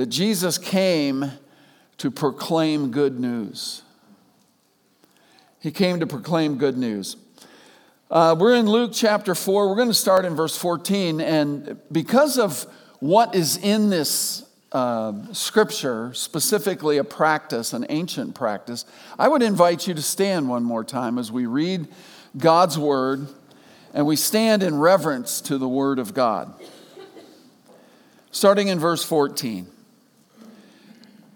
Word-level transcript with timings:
that 0.00 0.06
Jesus 0.06 0.56
came 0.56 1.30
to 1.98 2.10
proclaim 2.10 2.90
good 2.90 3.20
news. 3.20 3.82
He 5.58 5.70
came 5.70 6.00
to 6.00 6.06
proclaim 6.06 6.56
good 6.56 6.78
news. 6.78 7.18
Uh, 8.10 8.34
we're 8.38 8.54
in 8.54 8.64
Luke 8.64 8.92
chapter 8.94 9.34
4. 9.34 9.68
We're 9.68 9.76
going 9.76 9.88
to 9.88 9.92
start 9.92 10.24
in 10.24 10.34
verse 10.34 10.56
14. 10.56 11.20
And 11.20 11.78
because 11.92 12.38
of 12.38 12.64
what 13.00 13.34
is 13.34 13.58
in 13.58 13.90
this 13.90 14.48
uh, 14.72 15.12
scripture, 15.34 16.14
specifically 16.14 16.96
a 16.96 17.04
practice, 17.04 17.74
an 17.74 17.84
ancient 17.90 18.34
practice, 18.34 18.86
I 19.18 19.28
would 19.28 19.42
invite 19.42 19.86
you 19.86 19.92
to 19.92 20.02
stand 20.02 20.48
one 20.48 20.64
more 20.64 20.82
time 20.82 21.18
as 21.18 21.30
we 21.30 21.44
read 21.44 21.86
God's 22.38 22.78
word 22.78 23.26
and 23.92 24.06
we 24.06 24.16
stand 24.16 24.62
in 24.62 24.78
reverence 24.78 25.42
to 25.42 25.58
the 25.58 25.68
word 25.68 25.98
of 25.98 26.14
God. 26.14 26.54
Starting 28.30 28.68
in 28.68 28.78
verse 28.78 29.04
14. 29.04 29.66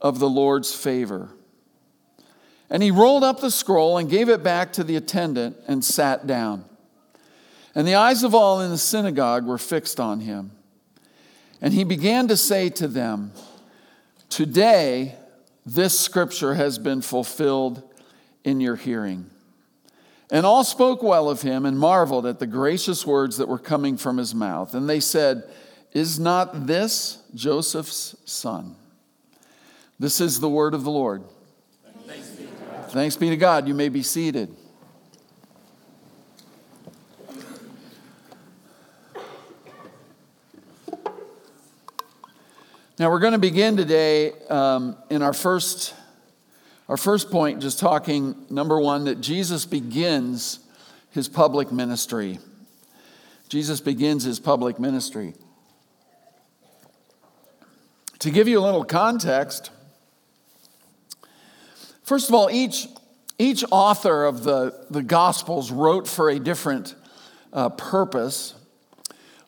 of 0.00 0.18
the 0.18 0.28
Lord's 0.28 0.74
favor. 0.74 1.30
And 2.70 2.82
he 2.82 2.90
rolled 2.90 3.24
up 3.24 3.40
the 3.40 3.50
scroll 3.50 3.98
and 3.98 4.10
gave 4.10 4.28
it 4.28 4.42
back 4.42 4.72
to 4.74 4.84
the 4.84 4.96
attendant 4.96 5.56
and 5.66 5.84
sat 5.84 6.26
down. 6.26 6.64
And 7.74 7.86
the 7.86 7.94
eyes 7.94 8.22
of 8.22 8.34
all 8.34 8.60
in 8.60 8.70
the 8.70 8.78
synagogue 8.78 9.46
were 9.46 9.58
fixed 9.58 10.00
on 10.00 10.20
him. 10.20 10.52
And 11.60 11.72
he 11.72 11.84
began 11.84 12.28
to 12.28 12.36
say 12.36 12.68
to 12.70 12.88
them, 12.88 13.32
Today 14.28 15.16
this 15.64 15.98
scripture 15.98 16.54
has 16.54 16.78
been 16.78 17.02
fulfilled 17.02 17.82
in 18.44 18.60
your 18.60 18.76
hearing. 18.76 19.30
And 20.30 20.44
all 20.44 20.64
spoke 20.64 21.02
well 21.02 21.30
of 21.30 21.42
him 21.42 21.64
and 21.64 21.78
marveled 21.78 22.26
at 22.26 22.38
the 22.38 22.46
gracious 22.46 23.06
words 23.06 23.38
that 23.38 23.48
were 23.48 23.58
coming 23.58 23.96
from 23.96 24.18
his 24.18 24.34
mouth. 24.34 24.74
And 24.74 24.88
they 24.88 25.00
said, 25.00 25.44
Is 25.92 26.18
not 26.18 26.66
this 26.66 27.22
Joseph's 27.34 28.14
son? 28.26 28.76
This 30.00 30.20
is 30.20 30.38
the 30.38 30.48
word 30.48 30.74
of 30.74 30.84
the 30.84 30.90
Lord. 30.90 31.24
Thanks 32.06 32.28
be 32.30 32.44
to 32.44 32.50
God. 32.50 32.90
Thanks 32.92 33.16
be 33.16 33.30
to 33.30 33.36
God. 33.36 33.66
You 33.66 33.74
may 33.74 33.88
be 33.88 34.02
seated. 34.02 34.54
Now, 42.98 43.10
we're 43.10 43.18
going 43.20 43.32
to 43.32 43.38
begin 43.38 43.76
today 43.76 44.32
um, 44.48 44.96
in 45.10 45.22
our 45.22 45.32
first 45.32 45.94
our 46.88 46.96
first 46.96 47.30
point, 47.30 47.60
just 47.60 47.78
talking, 47.78 48.34
number 48.48 48.80
one, 48.80 49.04
that 49.04 49.20
Jesus 49.20 49.66
begins 49.66 50.60
his 51.10 51.28
public 51.28 51.70
ministry. 51.70 52.38
Jesus 53.50 53.80
begins 53.80 54.24
his 54.24 54.40
public 54.40 54.80
ministry. 54.80 55.34
To 58.20 58.30
give 58.30 58.48
you 58.48 58.58
a 58.58 58.64
little 58.64 58.84
context, 58.84 59.70
first 62.08 62.30
of 62.30 62.34
all, 62.34 62.48
each, 62.50 62.88
each 63.38 63.62
author 63.70 64.24
of 64.24 64.42
the, 64.42 64.86
the 64.88 65.02
Gospels 65.02 65.70
wrote 65.70 66.08
for 66.08 66.30
a 66.30 66.38
different 66.38 66.94
uh, 67.52 67.68
purpose. 67.68 68.54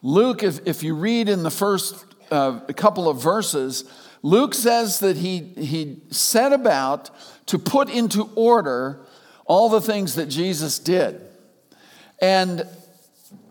Luke, 0.02 0.42
if, 0.42 0.66
if 0.66 0.82
you 0.82 0.94
read 0.94 1.30
in 1.30 1.42
the 1.42 1.50
first 1.50 2.04
uh, 2.30 2.60
couple 2.76 3.08
of 3.08 3.22
verses, 3.22 3.84
Luke 4.22 4.52
says 4.52 4.98
that 4.98 5.16
he, 5.16 5.38
he 5.38 6.02
set 6.10 6.52
about 6.52 7.08
to 7.46 7.58
put 7.58 7.88
into 7.88 8.30
order 8.34 9.00
all 9.46 9.70
the 9.70 9.80
things 9.80 10.16
that 10.16 10.26
Jesus 10.26 10.78
did. 10.78 11.18
And 12.20 12.66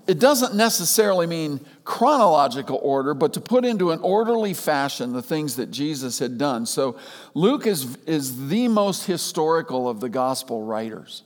it 0.05 0.19
doesn't 0.19 0.53
necessarily 0.53 1.25
mean 1.25 1.65
chronological 1.89 2.79
order, 2.81 3.13
but 3.13 3.33
to 3.33 3.41
put 3.41 3.65
into 3.65 3.91
an 3.91 3.99
orderly 4.01 4.53
fashion 4.53 5.11
the 5.13 5.21
things 5.21 5.55
that 5.57 5.71
Jesus 5.71 6.19
had 6.19 6.37
done. 6.37 6.65
So 6.65 6.97
Luke 7.33 7.65
is, 7.65 7.97
is 8.05 8.47
the 8.47 8.67
most 8.67 9.05
historical 9.05 9.89
of 9.89 9.99
the 9.99 10.09
gospel 10.09 10.63
writers. 10.63 11.23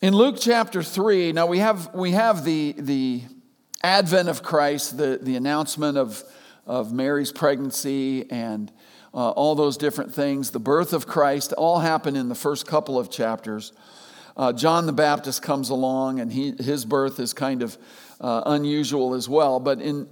In 0.00 0.14
Luke 0.14 0.36
chapter 0.38 0.82
3, 0.82 1.32
now 1.32 1.46
we 1.46 1.58
have, 1.58 1.94
we 1.94 2.12
have 2.12 2.44
the, 2.44 2.74
the 2.76 3.22
advent 3.82 4.28
of 4.28 4.42
Christ, 4.42 4.96
the, 4.96 5.18
the 5.20 5.36
announcement 5.36 5.96
of 5.96 6.22
of 6.68 6.92
Mary's 6.92 7.32
pregnancy 7.32 8.30
and 8.30 8.70
uh, 9.14 9.30
all 9.30 9.54
those 9.54 9.78
different 9.78 10.14
things, 10.14 10.50
the 10.50 10.60
birth 10.60 10.92
of 10.92 11.06
Christ, 11.06 11.54
all 11.54 11.80
happen 11.80 12.14
in 12.14 12.28
the 12.28 12.34
first 12.34 12.66
couple 12.66 12.98
of 12.98 13.10
chapters. 13.10 13.72
Uh, 14.36 14.52
John 14.52 14.84
the 14.86 14.92
Baptist 14.92 15.42
comes 15.42 15.70
along, 15.70 16.20
and 16.20 16.30
he, 16.30 16.52
his 16.52 16.84
birth 16.84 17.18
is 17.18 17.32
kind 17.32 17.62
of 17.62 17.76
uh, 18.20 18.42
unusual 18.46 19.14
as 19.14 19.28
well. 19.28 19.60
But 19.60 19.80
in, 19.80 20.08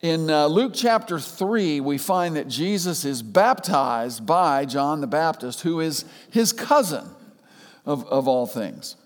in 0.00 0.30
uh, 0.30 0.46
Luke 0.46 0.72
chapter 0.74 1.18
3, 1.18 1.80
we 1.80 1.98
find 1.98 2.36
that 2.36 2.48
Jesus 2.48 3.04
is 3.04 3.22
baptized 3.22 4.24
by 4.26 4.64
John 4.64 5.00
the 5.00 5.06
Baptist, 5.06 5.62
who 5.62 5.80
is 5.80 6.04
his 6.30 6.52
cousin 6.52 7.08
of, 7.84 8.06
of 8.06 8.28
all 8.28 8.46
things. 8.46 8.96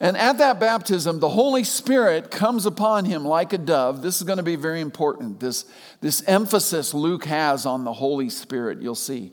And 0.00 0.16
at 0.16 0.38
that 0.38 0.60
baptism, 0.60 1.18
the 1.18 1.28
Holy 1.28 1.64
Spirit 1.64 2.30
comes 2.30 2.66
upon 2.66 3.04
him 3.04 3.24
like 3.24 3.52
a 3.52 3.58
dove. 3.58 4.00
This 4.00 4.18
is 4.18 4.22
going 4.22 4.36
to 4.36 4.44
be 4.44 4.54
very 4.54 4.80
important. 4.80 5.40
This, 5.40 5.64
this 6.00 6.22
emphasis 6.28 6.94
Luke 6.94 7.24
has 7.24 7.66
on 7.66 7.84
the 7.84 7.92
Holy 7.92 8.30
Spirit, 8.30 8.80
you'll 8.80 8.94
see. 8.94 9.32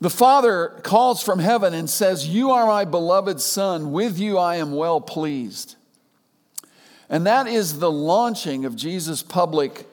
The 0.00 0.10
Father 0.10 0.78
calls 0.84 1.22
from 1.22 1.38
heaven 1.38 1.74
and 1.74 1.90
says, 1.90 2.28
You 2.28 2.50
are 2.50 2.66
my 2.66 2.84
beloved 2.84 3.40
Son, 3.40 3.92
with 3.92 4.18
you 4.18 4.38
I 4.38 4.56
am 4.56 4.72
well 4.72 5.00
pleased. 5.00 5.74
And 7.08 7.26
that 7.26 7.46
is 7.46 7.78
the 7.78 7.90
launching 7.90 8.64
of 8.64 8.76
Jesus' 8.76 9.22
public 9.22 9.86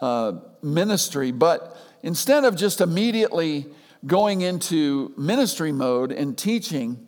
uh, 0.00 0.32
ministry. 0.62 1.30
But 1.30 1.76
instead 2.02 2.44
of 2.44 2.56
just 2.56 2.80
immediately 2.80 3.66
going 4.06 4.40
into 4.40 5.12
ministry 5.16 5.72
mode 5.72 6.12
and 6.12 6.36
teaching, 6.36 7.06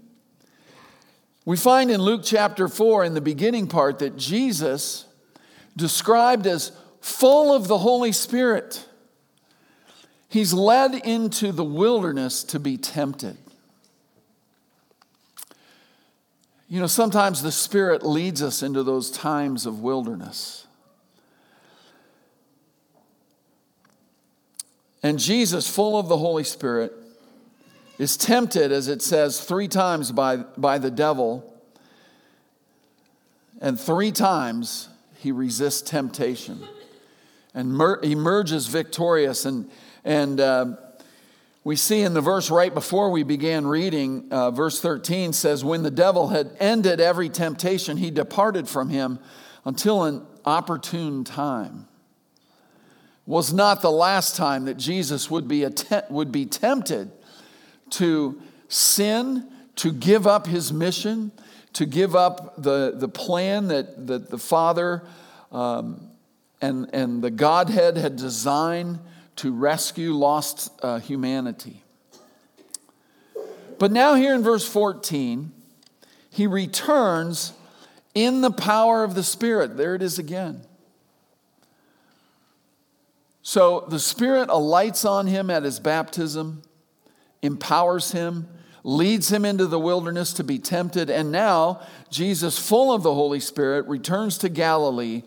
we 1.44 1.56
find 1.56 1.90
in 1.90 2.00
Luke 2.00 2.22
chapter 2.24 2.68
4, 2.68 3.04
in 3.04 3.14
the 3.14 3.20
beginning 3.20 3.68
part, 3.68 4.00
that 4.00 4.16
Jesus, 4.16 5.06
described 5.76 6.46
as 6.46 6.72
full 7.00 7.54
of 7.54 7.68
the 7.68 7.78
Holy 7.78 8.10
Spirit, 8.10 8.84
he's 10.28 10.52
led 10.52 10.94
into 10.94 11.52
the 11.52 11.64
wilderness 11.64 12.42
to 12.44 12.58
be 12.58 12.76
tempted. 12.76 13.36
You 16.68 16.80
know, 16.80 16.86
sometimes 16.88 17.42
the 17.42 17.52
Spirit 17.52 18.04
leads 18.04 18.42
us 18.42 18.62
into 18.62 18.82
those 18.82 19.10
times 19.10 19.66
of 19.66 19.80
wilderness. 19.80 20.66
And 25.02 25.18
Jesus, 25.20 25.72
full 25.72 25.96
of 25.96 26.08
the 26.08 26.16
Holy 26.16 26.42
Spirit, 26.42 26.92
is 27.98 28.16
tempted, 28.16 28.72
as 28.72 28.88
it 28.88 29.00
says, 29.00 29.40
three 29.40 29.68
times 29.68 30.10
by, 30.10 30.36
by 30.36 30.78
the 30.78 30.90
devil, 30.90 31.52
and 33.60 33.78
three 33.78 34.10
times 34.10 34.88
he 35.18 35.30
resists 35.32 35.88
temptation 35.88 36.66
and 37.54 37.72
mer- 37.72 38.00
emerges 38.02 38.66
victorious. 38.66 39.44
And, 39.44 39.70
and 40.04 40.40
uh, 40.40 40.76
we 41.66 41.74
see 41.74 42.02
in 42.02 42.14
the 42.14 42.20
verse 42.20 42.48
right 42.48 42.72
before 42.72 43.10
we 43.10 43.24
began 43.24 43.66
reading, 43.66 44.28
uh, 44.30 44.52
verse 44.52 44.80
13 44.80 45.32
says, 45.32 45.64
When 45.64 45.82
the 45.82 45.90
devil 45.90 46.28
had 46.28 46.56
ended 46.60 47.00
every 47.00 47.28
temptation, 47.28 47.96
he 47.96 48.12
departed 48.12 48.68
from 48.68 48.88
him 48.88 49.18
until 49.64 50.04
an 50.04 50.24
opportune 50.44 51.24
time. 51.24 51.88
Was 53.26 53.52
not 53.52 53.82
the 53.82 53.90
last 53.90 54.36
time 54.36 54.66
that 54.66 54.76
Jesus 54.76 55.28
would 55.28 55.48
be, 55.48 55.66
would 56.08 56.30
be 56.30 56.46
tempted 56.46 57.10
to 57.90 58.40
sin, 58.68 59.50
to 59.74 59.92
give 59.92 60.24
up 60.24 60.46
his 60.46 60.72
mission, 60.72 61.32
to 61.72 61.84
give 61.84 62.14
up 62.14 62.62
the, 62.62 62.92
the 62.94 63.08
plan 63.08 63.66
that, 63.66 64.06
that 64.06 64.30
the 64.30 64.38
Father 64.38 65.02
um, 65.50 66.12
and, 66.62 66.88
and 66.94 67.24
the 67.24 67.30
Godhead 67.32 67.96
had 67.96 68.14
designed 68.14 69.00
to 69.36 69.52
rescue 69.52 70.12
lost 70.12 70.70
uh, 70.82 70.98
humanity. 70.98 71.82
But 73.78 73.92
now, 73.92 74.14
here 74.14 74.34
in 74.34 74.42
verse 74.42 74.66
14, 74.66 75.52
he 76.30 76.46
returns 76.46 77.52
in 78.14 78.40
the 78.40 78.50
power 78.50 79.04
of 79.04 79.14
the 79.14 79.22
Spirit. 79.22 79.76
There 79.76 79.94
it 79.94 80.02
is 80.02 80.18
again. 80.18 80.62
So 83.42 83.84
the 83.88 83.98
Spirit 83.98 84.48
alights 84.48 85.04
on 85.04 85.26
him 85.26 85.50
at 85.50 85.62
his 85.62 85.78
baptism, 85.78 86.62
empowers 87.42 88.12
him, 88.12 88.48
leads 88.82 89.30
him 89.30 89.44
into 89.44 89.66
the 89.66 89.78
wilderness 89.78 90.32
to 90.34 90.44
be 90.44 90.58
tempted, 90.58 91.10
and 91.10 91.30
now 91.30 91.80
Jesus, 92.10 92.58
full 92.58 92.92
of 92.92 93.02
the 93.02 93.14
Holy 93.14 93.40
Spirit, 93.40 93.86
returns 93.86 94.38
to 94.38 94.48
Galilee. 94.48 95.22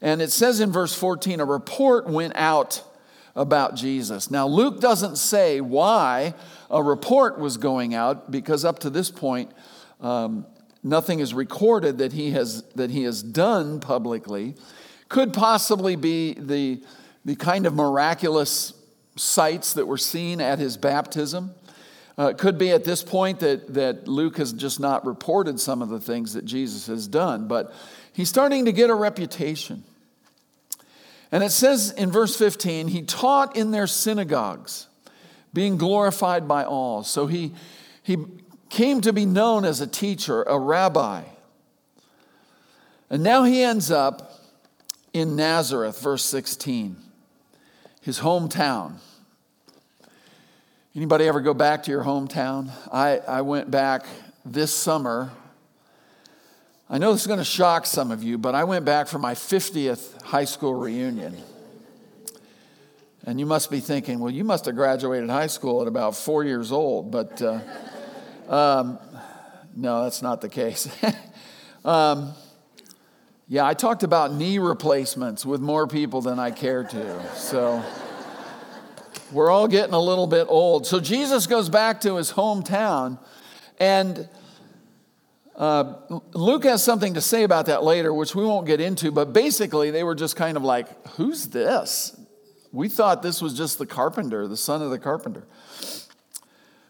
And 0.00 0.22
it 0.22 0.32
says 0.32 0.60
in 0.60 0.72
verse 0.72 0.94
14, 0.94 1.40
a 1.40 1.44
report 1.44 2.08
went 2.08 2.34
out 2.36 2.82
about 3.34 3.74
Jesus. 3.74 4.30
Now, 4.30 4.46
Luke 4.46 4.80
doesn't 4.80 5.16
say 5.16 5.60
why 5.60 6.34
a 6.70 6.82
report 6.82 7.38
was 7.38 7.56
going 7.56 7.94
out 7.94 8.30
because 8.30 8.64
up 8.64 8.80
to 8.80 8.90
this 8.90 9.10
point, 9.10 9.50
um, 10.00 10.46
nothing 10.82 11.20
is 11.20 11.32
recorded 11.32 11.98
that 11.98 12.12
he 12.12 12.32
has, 12.32 12.62
that 12.74 12.90
he 12.90 13.04
has 13.04 13.22
done 13.22 13.80
publicly. 13.80 14.54
Could 15.08 15.32
possibly 15.32 15.96
be 15.96 16.34
the, 16.34 16.82
the 17.24 17.36
kind 17.36 17.66
of 17.66 17.74
miraculous 17.74 18.74
sights 19.16 19.74
that 19.74 19.86
were 19.86 19.98
seen 19.98 20.40
at 20.40 20.58
his 20.58 20.76
baptism. 20.76 21.54
Uh, 22.18 22.28
it 22.28 22.38
could 22.38 22.58
be 22.58 22.70
at 22.70 22.84
this 22.84 23.02
point 23.02 23.40
that, 23.40 23.72
that 23.72 24.06
Luke 24.06 24.36
has 24.36 24.52
just 24.52 24.80
not 24.80 25.06
reported 25.06 25.58
some 25.58 25.80
of 25.80 25.88
the 25.88 26.00
things 26.00 26.34
that 26.34 26.44
Jesus 26.44 26.86
has 26.86 27.08
done, 27.08 27.48
but 27.48 27.72
he's 28.12 28.28
starting 28.28 28.66
to 28.66 28.72
get 28.72 28.90
a 28.90 28.94
reputation. 28.94 29.84
And 31.32 31.42
it 31.42 31.50
says 31.50 31.90
in 31.90 32.12
verse 32.12 32.36
15, 32.36 32.88
he 32.88 33.02
taught 33.02 33.56
in 33.56 33.70
their 33.70 33.86
synagogues, 33.86 34.86
being 35.54 35.78
glorified 35.78 36.46
by 36.46 36.64
all. 36.64 37.02
So 37.02 37.26
he, 37.26 37.52
he 38.02 38.18
came 38.68 39.00
to 39.00 39.14
be 39.14 39.24
known 39.24 39.64
as 39.64 39.80
a 39.80 39.86
teacher, 39.86 40.42
a 40.42 40.58
rabbi. 40.58 41.22
And 43.08 43.22
now 43.22 43.44
he 43.44 43.62
ends 43.62 43.90
up 43.90 44.40
in 45.14 45.34
Nazareth, 45.34 46.00
verse 46.00 46.24
16, 46.24 46.96
his 48.02 48.20
hometown. 48.20 48.96
Anybody 50.94 51.26
ever 51.26 51.40
go 51.40 51.54
back 51.54 51.82
to 51.84 51.90
your 51.90 52.04
hometown? 52.04 52.70
I, 52.92 53.18
I 53.18 53.40
went 53.40 53.70
back 53.70 54.04
this 54.44 54.74
summer 54.74 55.32
I 56.92 56.98
know 56.98 57.10
this 57.10 57.22
is 57.22 57.26
going 57.26 57.38
to 57.38 57.44
shock 57.44 57.86
some 57.86 58.10
of 58.10 58.22
you, 58.22 58.36
but 58.36 58.54
I 58.54 58.64
went 58.64 58.84
back 58.84 59.08
for 59.08 59.18
my 59.18 59.32
50th 59.32 60.20
high 60.20 60.44
school 60.44 60.74
reunion. 60.74 61.34
And 63.24 63.40
you 63.40 63.46
must 63.46 63.70
be 63.70 63.80
thinking, 63.80 64.18
well, 64.18 64.30
you 64.30 64.44
must 64.44 64.66
have 64.66 64.74
graduated 64.74 65.30
high 65.30 65.46
school 65.46 65.80
at 65.80 65.88
about 65.88 66.14
four 66.14 66.44
years 66.44 66.70
old. 66.70 67.10
But 67.10 67.40
uh, 67.40 67.60
um, 68.54 68.98
no, 69.74 70.04
that's 70.04 70.20
not 70.20 70.42
the 70.42 70.50
case. 70.50 70.86
um, 71.86 72.34
yeah, 73.48 73.64
I 73.64 73.72
talked 73.72 74.02
about 74.02 74.34
knee 74.34 74.58
replacements 74.58 75.46
with 75.46 75.62
more 75.62 75.86
people 75.86 76.20
than 76.20 76.38
I 76.38 76.50
care 76.50 76.84
to. 76.84 77.36
So 77.36 77.82
we're 79.32 79.50
all 79.50 79.66
getting 79.66 79.94
a 79.94 80.00
little 80.00 80.26
bit 80.26 80.44
old. 80.50 80.86
So 80.86 81.00
Jesus 81.00 81.46
goes 81.46 81.70
back 81.70 82.02
to 82.02 82.16
his 82.16 82.32
hometown 82.32 83.18
and 83.80 84.28
uh, 85.56 85.94
Luke 86.32 86.64
has 86.64 86.82
something 86.82 87.14
to 87.14 87.20
say 87.20 87.42
about 87.42 87.66
that 87.66 87.84
later, 87.84 88.12
which 88.12 88.34
we 88.34 88.44
won't 88.44 88.66
get 88.66 88.80
into, 88.80 89.10
but 89.10 89.32
basically 89.32 89.90
they 89.90 90.02
were 90.02 90.14
just 90.14 90.36
kind 90.36 90.56
of 90.56 90.62
like, 90.62 91.06
Who's 91.16 91.48
this? 91.48 92.18
We 92.72 92.88
thought 92.88 93.22
this 93.22 93.42
was 93.42 93.54
just 93.54 93.78
the 93.78 93.86
carpenter, 93.86 94.48
the 94.48 94.56
son 94.56 94.80
of 94.80 94.90
the 94.90 94.98
carpenter. 94.98 95.46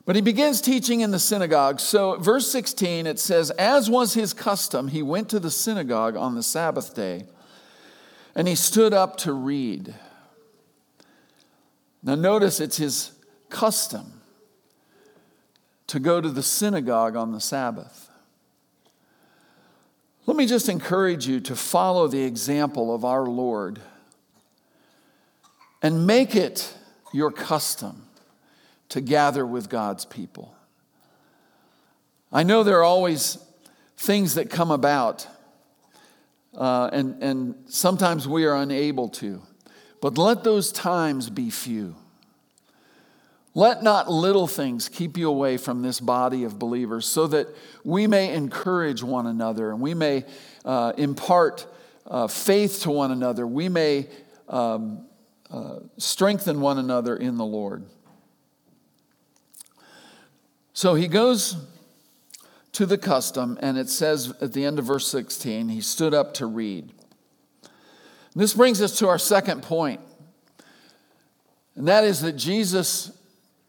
But 0.05 0.17
he 0.17 0.23
begins 0.23 0.61
teaching 0.61 1.01
in 1.01 1.11
the 1.11 1.19
synagogue. 1.19 1.81
So, 1.81 2.17
verse 2.19 2.51
16, 2.51 3.07
it 3.07 3.19
says, 3.19 3.51
As 3.53 3.89
was 3.89 4.15
his 4.15 4.33
custom, 4.33 4.89
he 4.89 5.03
went 5.03 5.29
to 5.31 5.41
the 5.41 5.51
synagogue 5.51 6.17
on 6.17 6.35
the 6.35 6.43
Sabbath 6.43 6.95
day, 6.95 7.27
and 8.35 8.49
he 8.49 8.55
stood 8.55 8.93
up 8.93 9.17
to 9.19 9.33
read. 9.33 9.95
Now, 12.03 12.17
notice 12.17 12.59
it's 12.61 12.79
his 12.79 13.13
custom 13.49 14.21
to 15.87 16.01
go 16.01 16.21
to 16.21 16.29
the 16.29 16.43
synagogue 16.43 17.15
on 17.17 17.33
the 17.33 17.41
Sabbath. 17.41 18.09
Let 20.25 20.37
me 20.37 20.47
just 20.47 20.69
encourage 20.69 21.27
you 21.27 21.41
to 21.41 21.57
follow 21.57 22.07
the 22.07 22.23
example 22.23 22.95
of 22.95 23.05
our 23.05 23.27
Lord 23.27 23.81
and 25.83 26.07
make 26.07 26.37
it 26.37 26.75
your 27.13 27.33
custom 27.33 28.07
to 28.91 29.01
gather 29.01 29.45
with 29.45 29.69
God's 29.69 30.05
people. 30.05 30.55
I 32.33 32.45
know 32.45 32.63
there 32.63 32.79
are 32.79 32.85
always 32.85 33.37
things 33.97 34.35
that 34.37 34.49
come 34.49 34.71
about, 34.71 35.27
uh, 36.57 36.89
and, 36.93 37.21
and 37.21 37.55
sometimes 37.67 38.29
we 38.29 38.45
are 38.45 38.55
unable 38.55 39.09
to, 39.09 39.43
but 40.01 40.19
let 40.19 40.45
those 40.45 40.71
times 40.71 41.31
be 41.31 41.51
few. 41.51 41.97
Let 43.55 43.83
not 43.83 44.11
little 44.11 44.47
things 44.47 44.89
keep 44.89 45.19
you 45.19 45.29
away 45.29 45.59
from 45.59 45.83
this 45.83 46.01
body 46.01 46.45
of 46.45 46.59
believers 46.59 47.07
so 47.07 47.27
that 47.27 47.49
we 47.85 48.07
may 48.07 48.33
encourage 48.35 49.03
one 49.03 49.27
another 49.27 49.71
and 49.71 49.81
we 49.81 49.93
may 49.93 50.25
uh, 50.65 50.95
impart 50.97 51.67
uh, 52.07 52.29
faith 52.29 52.81
to 52.83 52.91
one 52.91 53.11
another. 53.11 53.47
We 53.47 53.69
may 53.69 54.09
um, 54.49 55.07
uh, 55.51 55.81
strengthen 55.99 56.61
one 56.61 56.79
another 56.79 57.15
in 57.15 57.37
the 57.37 57.45
Lord. 57.45 57.85
So 60.73 60.95
he 60.95 61.07
goes 61.07 61.57
to 62.73 62.87
the 62.87 62.97
custom, 62.97 63.59
and 63.61 63.77
it 63.77 63.91
says 63.91 64.33
at 64.41 64.55
the 64.55 64.65
end 64.65 64.79
of 64.79 64.87
verse 64.87 65.07
16, 65.09 65.69
he 65.69 65.83
stood 65.83 66.15
up 66.15 66.33
to 66.35 66.47
read. 66.47 66.91
This 68.35 68.55
brings 68.55 68.81
us 68.81 68.99
to 68.99 69.09
our 69.09 69.19
second 69.19 69.63
point, 69.63 70.01
and 71.77 71.87
that 71.87 72.05
is 72.05 72.23
that 72.23 72.33
Jesus 72.33 73.13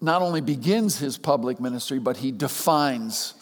not 0.04 0.22
only 0.22 0.42
begins 0.42 1.00
his 1.00 1.18
public 1.18 1.62
ministry, 1.62 1.98
but 1.98 2.18
he 2.18 2.30
defines 2.30 3.36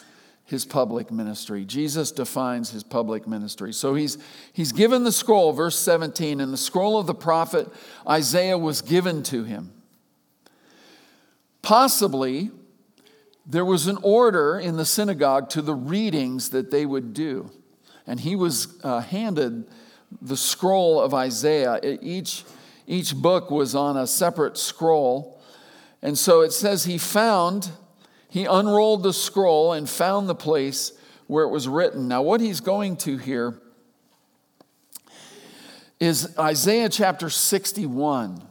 his 0.46 0.64
public 0.64 1.10
ministry. 1.10 1.66
Jesus 1.66 2.12
defines 2.12 2.70
his 2.70 2.84
public 2.84 3.28
ministry. 3.28 3.74
So 3.74 3.96
he's, 3.96 4.20
he's 4.54 4.72
given 4.72 5.04
the 5.04 5.12
scroll, 5.12 5.54
verse 5.54 5.80
17, 5.80 6.40
and 6.40 6.54
the 6.54 6.58
scroll 6.58 7.00
of 7.00 7.08
the 7.08 7.16
prophet 7.16 7.68
Isaiah 8.08 8.60
was 8.60 8.82
given 8.82 9.24
to 9.24 9.44
him. 9.44 9.72
Possibly, 11.64 12.52
there 13.46 13.66
was 13.66 13.88
an 13.88 13.98
order 14.04 14.60
in 14.60 14.78
the 14.78 14.86
synagogue 14.86 15.50
to 15.52 15.64
the 15.64 15.74
readings 15.74 16.50
that 16.50 16.70
they 16.70 16.86
would 16.86 17.14
do. 17.14 17.50
And 18.06 18.20
he 18.20 18.36
was 18.36 18.80
uh, 18.84 19.00
handed 19.00 19.66
the 20.22 20.38
scroll 20.38 21.02
of 21.02 21.16
Isaiah. 21.16 21.80
Each, 22.02 22.44
each 22.86 23.16
book 23.16 23.50
was 23.50 23.74
on 23.74 23.98
a 23.98 24.06
separate 24.06 24.60
scroll. 24.60 25.41
And 26.02 26.18
so 26.18 26.42
it 26.42 26.52
says 26.52 26.86
he 26.86 26.98
found, 26.98 27.70
he 28.28 28.46
unrolled 28.46 29.04
the 29.04 29.14
scroll 29.14 29.74
and 29.74 29.90
found 29.90 30.28
the 30.28 30.36
place 30.36 30.94
where 31.28 31.44
it 31.44 31.50
was 31.50 31.68
written. 31.68 32.08
Now, 32.08 32.22
what 32.22 32.42
he's 32.42 32.60
going 32.60 32.98
to 32.98 33.18
here 33.18 33.60
is 36.00 36.36
Isaiah 36.38 36.90
chapter 36.90 37.30
61, 37.30 38.42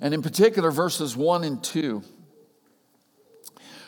and 0.00 0.14
in 0.14 0.22
particular, 0.22 0.70
verses 0.70 1.14
1 1.14 1.44
and 1.44 1.62
2, 1.62 2.02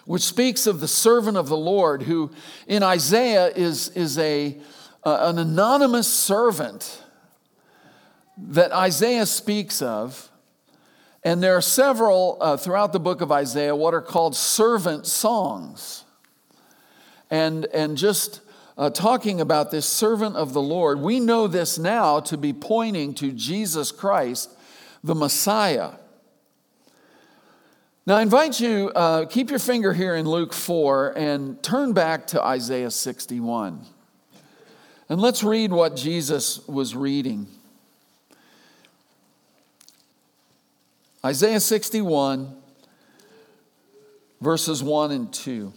which 0.05 0.23
speaks 0.23 0.67
of 0.67 0.81
the 0.81 0.89
servant 0.89 1.39
of 1.39 1.49
the 1.49 1.57
Lord, 1.57 2.03
who 2.03 2.31
in 2.67 2.83
Isaiah 2.83 3.49
is, 3.49 3.89
is 3.91 4.19
a, 4.19 4.61
uh, 5.05 5.19
an 5.23 5.39
anonymous 5.39 6.13
servant 6.13 7.03
that 8.37 8.73
Isaiah 8.73 9.27
speaks 9.27 9.81
of 9.81 10.31
And 11.25 11.43
there 11.43 11.57
are 11.57 11.62
several 11.62 12.37
uh, 12.41 12.57
throughout 12.57 12.93
the 12.93 13.00
book 13.00 13.21
of 13.21 13.31
Isaiah 13.31 13.76
what 13.76 13.95
are 13.95 14.02
called 14.02 14.35
servant 14.35 15.07
songs. 15.07 16.05
And, 17.31 17.67
and 17.67 17.97
just 17.97 18.41
uh, 18.76 18.91
talking 18.91 19.41
about 19.41 19.71
this 19.71 19.87
servant 19.87 20.37
of 20.37 20.52
the 20.52 20.62
Lord, 20.62 21.00
we 21.00 21.21
know 21.21 21.47
this 21.47 21.79
now 21.79 22.19
to 22.21 22.37
be 22.37 22.52
pointing 22.52 23.14
to 23.14 23.31
Jesus 23.31 23.93
Christ, 23.93 24.50
the 25.05 25.14
Messiah. 25.14 25.93
Now, 28.05 28.17
I 28.17 28.23
invite 28.23 28.59
you, 28.59 28.91
uh, 28.97 29.26
keep 29.26 29.49
your 29.49 29.61
finger 29.61 29.93
here 29.93 30.17
in 30.17 30.26
Luke 30.26 30.52
4 30.52 31.17
and 31.17 31.62
turn 31.62 31.93
back 31.93 32.26
to 32.29 32.43
Isaiah 32.43 32.91
61. 32.91 33.87
And 35.09 35.21
let's 35.21 35.45
read 35.45 35.73
what 35.73 35.95
Jesus 35.95 36.67
was 36.67 36.97
reading. 36.97 37.47
Isaiah 41.25 41.61
61, 41.61 42.52
verses 44.41 44.83
1 44.83 45.12
and 45.12 45.33
2. 45.33 45.73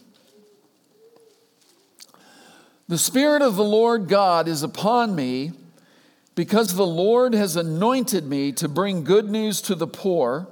The 2.88 2.98
Spirit 2.98 3.44
of 3.44 3.56
the 3.56 3.64
Lord 3.64 4.08
God 4.08 4.48
is 4.48 4.64
upon 4.64 5.16
me 5.16 5.52
because 6.34 6.74
the 6.74 6.86
Lord 6.86 7.36
has 7.36 7.56
anointed 7.56 8.26
me 8.26 8.54
to 8.54 8.68
bring 8.68 9.04
good 9.04 9.30
news 9.30 9.62
to 9.62 9.76
the 9.76 9.86
poor. 9.86 10.48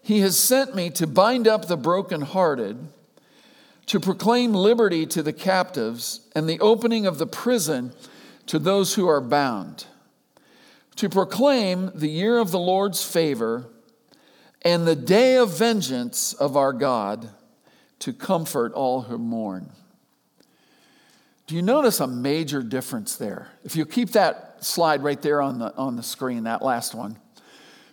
He 0.00 0.20
has 0.20 0.38
sent 0.38 0.76
me 0.76 0.90
to 0.90 1.08
bind 1.08 1.48
up 1.48 1.66
the 1.66 1.76
brokenhearted, 1.76 2.86
to 3.86 3.98
proclaim 3.98 4.52
liberty 4.52 5.06
to 5.06 5.24
the 5.24 5.32
captives, 5.32 6.20
and 6.36 6.48
the 6.48 6.60
opening 6.60 7.04
of 7.04 7.18
the 7.18 7.26
prison 7.26 7.92
to 8.46 8.60
those 8.60 8.94
who 8.94 9.08
are 9.08 9.20
bound, 9.20 9.86
to 10.94 11.08
proclaim 11.08 11.90
the 11.96 12.08
year 12.08 12.38
of 12.38 12.52
the 12.52 12.60
Lord's 12.60 13.04
favor 13.04 13.70
and 14.64 14.86
the 14.86 14.96
day 14.96 15.36
of 15.36 15.56
vengeance 15.56 16.32
of 16.32 16.56
our 16.56 16.72
God 16.72 17.28
to 18.00 18.12
comfort 18.12 18.72
all 18.72 19.02
who 19.02 19.18
mourn. 19.18 19.70
Do 21.46 21.54
you 21.54 21.62
notice 21.62 22.00
a 22.00 22.06
major 22.06 22.62
difference 22.62 23.16
there? 23.16 23.48
If 23.64 23.76
you 23.76 23.84
keep 23.84 24.10
that 24.12 24.64
slide 24.64 25.02
right 25.02 25.20
there 25.20 25.42
on 25.42 25.58
the, 25.58 25.74
on 25.76 25.96
the 25.96 26.02
screen, 26.02 26.44
that 26.44 26.62
last 26.62 26.94
one. 26.94 27.18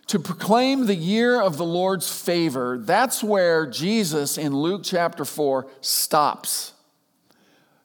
To 0.08 0.18
proclaim 0.18 0.86
the 0.86 0.94
year 0.94 1.40
of 1.40 1.58
the 1.58 1.64
Lord's 1.64 2.10
favor, 2.10 2.78
that's 2.78 3.22
where 3.22 3.66
Jesus 3.66 4.38
in 4.38 4.56
Luke 4.56 4.82
chapter 4.84 5.24
4 5.24 5.68
stops, 5.80 6.72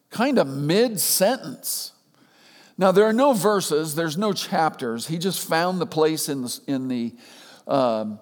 kind 0.10 0.40
of 0.40 0.48
mid 0.48 1.00
sentence. 1.00 1.92
Now, 2.78 2.92
there 2.92 3.06
are 3.06 3.14
no 3.14 3.34
verses, 3.34 3.96
there's 3.96 4.18
no 4.18 4.34
chapters. 4.34 5.08
He 5.08 5.18
just 5.18 5.46
found 5.46 5.82
the 5.82 5.86
place 5.86 6.30
in 6.30 6.44
the, 6.44 6.60
in 6.68 6.88
the 6.88 7.16
um, 7.68 8.20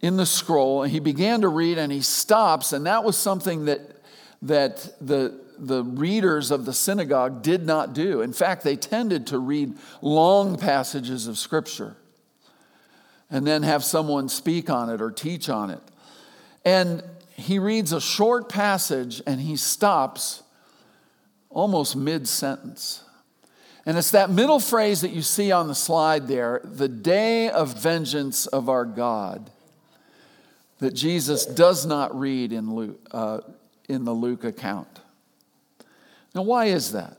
in 0.00 0.16
the 0.16 0.26
scroll 0.26 0.82
and 0.82 0.92
he 0.92 1.00
began 1.00 1.42
to 1.42 1.48
read 1.48 1.78
and 1.78 1.92
he 1.92 2.00
stops 2.00 2.72
and 2.72 2.86
that 2.86 3.04
was 3.04 3.16
something 3.16 3.66
that 3.66 3.80
that 4.42 4.94
the 5.00 5.38
the 5.58 5.84
readers 5.84 6.50
of 6.50 6.64
the 6.64 6.72
synagogue 6.72 7.42
did 7.42 7.66
not 7.66 7.92
do. 7.92 8.22
In 8.22 8.32
fact 8.32 8.64
they 8.64 8.76
tended 8.76 9.26
to 9.28 9.38
read 9.38 9.74
long 10.00 10.56
passages 10.56 11.26
of 11.26 11.36
scripture 11.36 11.96
and 13.30 13.46
then 13.46 13.62
have 13.62 13.84
someone 13.84 14.28
speak 14.28 14.70
on 14.70 14.88
it 14.88 15.02
or 15.02 15.10
teach 15.10 15.48
on 15.48 15.70
it. 15.70 15.82
And 16.64 17.02
he 17.36 17.58
reads 17.58 17.92
a 17.92 18.00
short 18.00 18.48
passage 18.48 19.22
and 19.26 19.40
he 19.40 19.56
stops 19.56 20.42
almost 21.50 21.94
mid 21.96 22.26
sentence 22.26 23.02
and 23.86 23.98
it's 23.98 24.12
that 24.12 24.30
middle 24.30 24.60
phrase 24.60 25.00
that 25.00 25.10
you 25.10 25.22
see 25.22 25.50
on 25.50 25.66
the 25.66 25.74
slide 25.74 26.28
there 26.28 26.60
the 26.62 26.88
day 26.88 27.50
of 27.50 27.76
vengeance 27.76 28.46
of 28.46 28.68
our 28.68 28.84
God 28.84 29.50
that 30.80 30.94
Jesus 30.94 31.46
does 31.46 31.86
not 31.86 32.18
read 32.18 32.52
in, 32.52 32.74
Luke, 32.74 33.00
uh, 33.12 33.40
in 33.88 34.04
the 34.04 34.12
Luke 34.12 34.44
account. 34.44 35.00
Now, 36.34 36.42
why 36.42 36.66
is 36.66 36.92
that? 36.92 37.18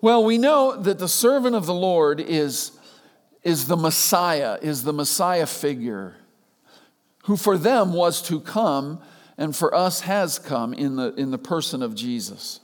Well, 0.00 0.24
we 0.24 0.38
know 0.38 0.76
that 0.76 0.98
the 0.98 1.08
servant 1.08 1.54
of 1.54 1.66
the 1.66 1.74
Lord 1.74 2.20
is, 2.20 2.72
is 3.42 3.66
the 3.66 3.76
Messiah, 3.76 4.58
is 4.62 4.84
the 4.84 4.92
Messiah 4.92 5.46
figure, 5.46 6.16
who 7.24 7.36
for 7.36 7.58
them 7.58 7.92
was 7.92 8.22
to 8.22 8.40
come 8.40 9.00
and 9.36 9.56
for 9.56 9.74
us 9.74 10.02
has 10.02 10.38
come 10.38 10.74
in 10.74 10.96
the, 10.96 11.14
in 11.14 11.30
the 11.30 11.38
person 11.38 11.82
of 11.82 11.94
Jesus. 11.94 12.60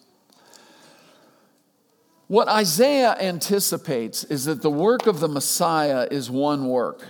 What 2.26 2.48
Isaiah 2.48 3.16
anticipates 3.20 4.24
is 4.24 4.44
that 4.46 4.60
the 4.60 4.70
work 4.70 5.06
of 5.06 5.20
the 5.20 5.28
Messiah 5.28 6.08
is 6.10 6.30
one 6.30 6.66
work. 6.66 7.04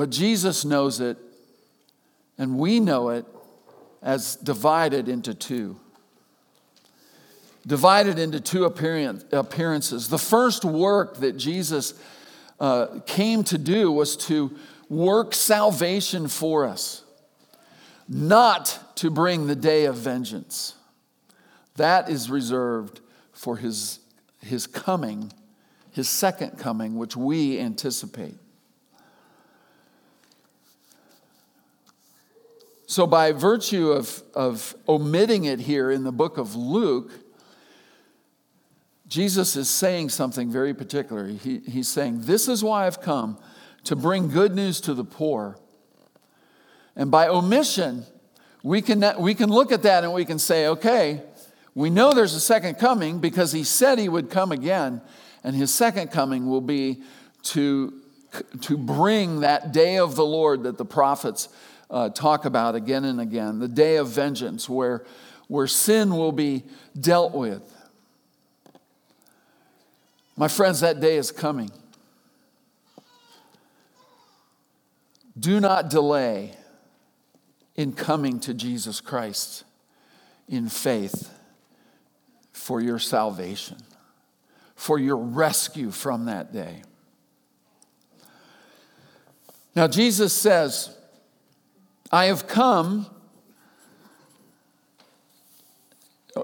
But 0.00 0.08
Jesus 0.08 0.64
knows 0.64 0.98
it, 0.98 1.18
and 2.38 2.58
we 2.58 2.80
know 2.80 3.10
it 3.10 3.26
as 4.00 4.36
divided 4.36 5.10
into 5.10 5.34
two. 5.34 5.76
Divided 7.66 8.18
into 8.18 8.40
two 8.40 8.64
appearances. 8.64 10.08
The 10.08 10.16
first 10.16 10.64
work 10.64 11.18
that 11.18 11.36
Jesus 11.36 11.92
uh, 12.58 13.00
came 13.04 13.44
to 13.44 13.58
do 13.58 13.92
was 13.92 14.16
to 14.28 14.56
work 14.88 15.34
salvation 15.34 16.28
for 16.28 16.64
us, 16.64 17.02
not 18.08 18.78
to 18.94 19.10
bring 19.10 19.48
the 19.48 19.54
day 19.54 19.84
of 19.84 19.96
vengeance. 19.96 20.76
That 21.76 22.08
is 22.08 22.30
reserved 22.30 23.00
for 23.34 23.58
his, 23.58 23.98
his 24.40 24.66
coming, 24.66 25.30
his 25.92 26.08
second 26.08 26.58
coming, 26.58 26.96
which 26.96 27.18
we 27.18 27.58
anticipate. 27.58 28.36
So, 32.90 33.06
by 33.06 33.30
virtue 33.30 33.92
of, 33.92 34.20
of 34.34 34.74
omitting 34.88 35.44
it 35.44 35.60
here 35.60 35.92
in 35.92 36.02
the 36.02 36.10
book 36.10 36.38
of 36.38 36.56
Luke, 36.56 37.12
Jesus 39.06 39.54
is 39.54 39.70
saying 39.70 40.08
something 40.08 40.50
very 40.50 40.74
particular. 40.74 41.28
He, 41.28 41.58
he's 41.58 41.86
saying, 41.86 42.22
This 42.22 42.48
is 42.48 42.64
why 42.64 42.88
I've 42.88 43.00
come 43.00 43.38
to 43.84 43.94
bring 43.94 44.26
good 44.26 44.56
news 44.56 44.80
to 44.80 44.94
the 44.94 45.04
poor. 45.04 45.56
And 46.96 47.12
by 47.12 47.28
omission, 47.28 48.06
we 48.64 48.82
can, 48.82 49.04
we 49.20 49.36
can 49.36 49.50
look 49.50 49.70
at 49.70 49.84
that 49.84 50.02
and 50.02 50.12
we 50.12 50.24
can 50.24 50.40
say, 50.40 50.66
okay, 50.66 51.22
we 51.76 51.90
know 51.90 52.12
there's 52.12 52.34
a 52.34 52.40
second 52.40 52.74
coming 52.74 53.20
because 53.20 53.52
he 53.52 53.62
said 53.62 54.00
he 54.00 54.08
would 54.08 54.30
come 54.30 54.50
again, 54.50 55.00
and 55.44 55.54
his 55.54 55.72
second 55.72 56.08
coming 56.08 56.48
will 56.50 56.60
be 56.60 57.04
to, 57.44 57.94
to 58.62 58.76
bring 58.76 59.42
that 59.42 59.70
day 59.70 59.96
of 59.98 60.16
the 60.16 60.26
Lord 60.26 60.64
that 60.64 60.76
the 60.76 60.84
prophets 60.84 61.48
uh, 61.90 62.08
talk 62.10 62.44
about 62.44 62.74
again 62.74 63.04
and 63.04 63.20
again 63.20 63.58
the 63.58 63.68
day 63.68 63.96
of 63.96 64.08
vengeance, 64.08 64.68
where, 64.68 65.04
where 65.48 65.66
sin 65.66 66.10
will 66.10 66.32
be 66.32 66.62
dealt 66.98 67.32
with. 67.32 67.62
My 70.36 70.48
friends, 70.48 70.80
that 70.80 71.00
day 71.00 71.16
is 71.16 71.32
coming. 71.32 71.70
Do 75.38 75.60
not 75.60 75.90
delay 75.90 76.54
in 77.74 77.92
coming 77.92 78.40
to 78.40 78.54
Jesus 78.54 79.00
Christ 79.00 79.64
in 80.48 80.68
faith 80.68 81.32
for 82.52 82.80
your 82.80 82.98
salvation, 82.98 83.78
for 84.74 84.98
your 84.98 85.16
rescue 85.16 85.90
from 85.90 86.26
that 86.26 86.52
day. 86.52 86.82
Now, 89.74 89.86
Jesus 89.86 90.32
says, 90.32 90.94
I 92.10 92.26
have 92.26 92.48
come. 92.48 93.06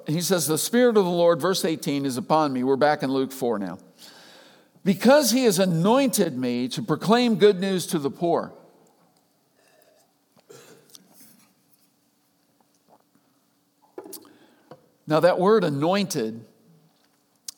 He 0.07 0.21
says, 0.21 0.47
The 0.47 0.59
Spirit 0.59 0.97
of 0.97 1.05
the 1.05 1.11
Lord, 1.11 1.41
verse 1.41 1.65
18, 1.65 2.07
is 2.07 2.17
upon 2.17 2.53
me. 2.53 2.63
We're 2.63 2.77
back 2.77 3.03
in 3.03 3.11
Luke 3.11 3.33
4 3.33 3.59
now. 3.59 3.79
Because 4.85 5.33
he 5.33 5.45
has 5.45 5.59
anointed 5.59 6.37
me 6.37 6.69
to 6.69 6.83
proclaim 6.83 7.37
good 7.37 7.61
news 7.61 7.87
to 7.89 7.99
the 7.99 8.11
poor. 8.11 8.53
Now, 15.09 15.21
that 15.21 15.39
word 15.39 15.65
anointed 15.65 16.45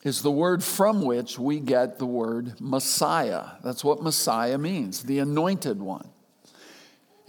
is 0.03 0.21
the 0.21 0.31
word 0.31 0.63
from 0.63 1.01
which 1.01 1.37
we 1.37 1.59
get 1.59 1.99
the 1.99 2.05
word 2.05 2.59
Messiah. 2.61 3.43
That's 3.63 3.83
what 3.83 4.01
Messiah 4.01 4.57
means, 4.57 5.03
the 5.03 5.19
anointed 5.19 5.81
one. 5.81 6.09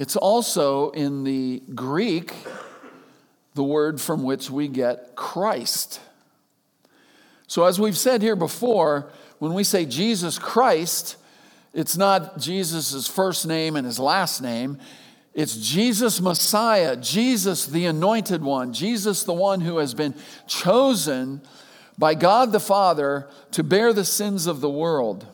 It's 0.00 0.16
also 0.16 0.92
in 0.92 1.24
the 1.24 1.62
Greek 1.74 2.32
the 3.52 3.62
word 3.62 4.00
from 4.00 4.22
which 4.22 4.48
we 4.48 4.66
get 4.66 5.14
Christ. 5.14 6.00
So, 7.46 7.66
as 7.66 7.78
we've 7.78 7.98
said 7.98 8.22
here 8.22 8.34
before, 8.34 9.10
when 9.40 9.52
we 9.52 9.62
say 9.62 9.84
Jesus 9.84 10.38
Christ, 10.38 11.18
it's 11.74 11.98
not 11.98 12.38
Jesus' 12.38 13.06
first 13.06 13.46
name 13.46 13.76
and 13.76 13.86
his 13.86 13.98
last 13.98 14.40
name. 14.40 14.78
It's 15.34 15.56
Jesus 15.56 16.18
Messiah, 16.18 16.96
Jesus 16.96 17.66
the 17.66 17.84
anointed 17.84 18.42
one, 18.42 18.72
Jesus 18.72 19.24
the 19.24 19.34
one 19.34 19.60
who 19.60 19.76
has 19.76 19.92
been 19.92 20.14
chosen 20.46 21.42
by 21.98 22.14
God 22.14 22.52
the 22.52 22.58
Father 22.58 23.28
to 23.50 23.62
bear 23.62 23.92
the 23.92 24.06
sins 24.06 24.46
of 24.46 24.62
the 24.62 24.70
world. 24.70 25.26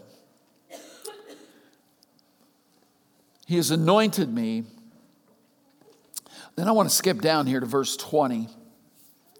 He 3.46 3.56
has 3.56 3.70
anointed 3.70 4.32
me. 4.32 4.64
Then 6.56 6.68
I 6.68 6.72
want 6.72 6.88
to 6.88 6.94
skip 6.94 7.20
down 7.22 7.46
here 7.46 7.60
to 7.60 7.66
verse 7.66 7.96
20. 7.96 8.48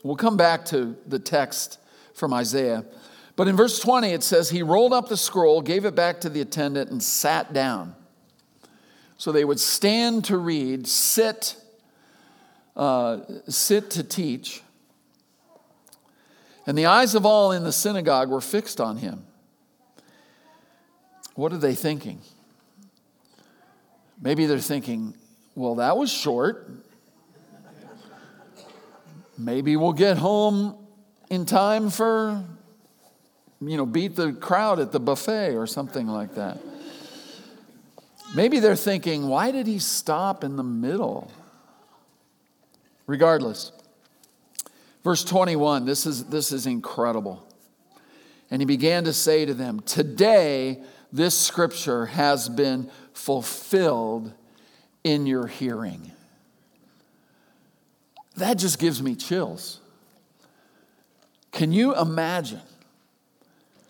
We'll 0.05 0.17
come 0.17 0.37
back 0.37 0.65
to 0.67 0.97
the 1.07 1.19
text 1.19 1.79
from 2.15 2.33
Isaiah. 2.33 2.85
But 3.35 3.49
in 3.49 3.57
verse 3.57 3.81
20, 3.81 4.13
it 4.13 4.23
says, 4.23 4.49
He 4.49 4.63
rolled 4.63 4.93
up 4.93 5.09
the 5.09 5.17
scroll, 5.17 5.61
gave 5.61 5.85
it 5.85 5.97
back 5.97 6.21
to 6.21 6.29
the 6.29 6.41
attendant, 6.41 6.91
and 6.91 7.03
sat 7.03 7.53
down. 7.53 7.97
So 9.19 9.33
they 9.33 9.45
would 9.45 9.59
stand 9.59 10.25
to 10.27 10.39
read, 10.39 10.87
sit, 10.87 11.57
uh, 12.77 13.21
sit 13.49 13.91
to 13.91 14.05
teach. 14.05 14.63
And 16.67 16.79
the 16.79 16.87
eyes 16.87 17.17
of 17.17 17.27
all 17.27 17.51
in 17.51 17.65
the 17.65 17.73
synagogue 17.73 18.31
were 18.31 18.41
fixed 18.41 18.81
on 18.81 18.99
him. 18.99 19.25
What 21.35 21.53
are 21.53 21.59
they 21.59 21.75
thinking? 21.75 22.21
Maybe 24.21 24.47
they're 24.47 24.59
thinking, 24.59 25.15
well, 25.55 25.77
that 25.77 25.97
was 25.97 26.11
short. 26.11 26.71
Maybe 29.39 29.77
we'll 29.77 29.93
get 29.93 30.17
home 30.17 30.77
in 31.29 31.45
time 31.45 31.91
for, 31.91 32.43
you 33.61 33.77
know, 33.77 33.85
beat 33.85 34.17
the 34.17 34.33
crowd 34.33 34.81
at 34.81 34.93
the 34.93 35.01
buffet 35.01 35.55
or 35.57 35.67
something 35.67 36.07
like 36.07 36.35
that. 36.37 36.59
Maybe 38.35 38.59
they're 38.61 38.77
thinking, 38.77 39.29
why 39.29 39.51
did 39.51 39.67
he 39.67 39.79
stop 39.79 40.43
in 40.43 40.57
the 40.57 40.63
middle? 40.63 41.31
Regardless, 43.07 43.73
verse 45.05 45.23
21, 45.23 45.85
this 45.85 46.07
is, 46.07 46.25
this 46.25 46.51
is 46.51 46.67
incredible. 46.67 47.47
And 48.51 48.61
he 48.63 48.67
began 48.67 49.05
to 49.05 49.13
say 49.13 49.45
to 49.45 49.55
them, 49.55 49.81
Today 49.81 50.83
this 51.13 51.39
scripture 51.39 52.07
has 52.07 52.49
been 52.49 52.91
fulfilled 53.17 54.33
in 55.03 55.27
your 55.27 55.47
hearing. 55.47 56.13
That 58.37 58.59
just 58.59 58.79
gives 58.79 59.03
me 59.03 59.15
chills. 59.15 59.81
Can 61.51 61.73
you 61.73 61.97
imagine 61.97 62.61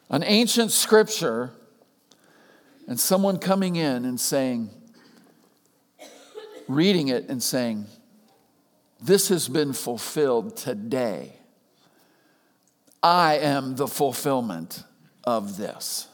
an 0.09 0.23
ancient 0.23 0.71
scripture 0.71 1.51
and 2.87 3.01
someone 3.01 3.39
coming 3.39 3.75
in 3.75 4.05
and 4.05 4.21
saying, 4.21 4.71
reading 6.69 7.09
it 7.09 7.29
and 7.29 7.43
saying, 7.43 7.87
This 9.03 9.29
has 9.29 9.49
been 9.49 9.73
fulfilled 9.73 10.57
today. 10.57 11.33
I 13.03 13.39
am 13.39 13.75
the 13.75 13.89
fulfillment 13.89 14.85
of 15.25 15.57
this. 15.57 16.07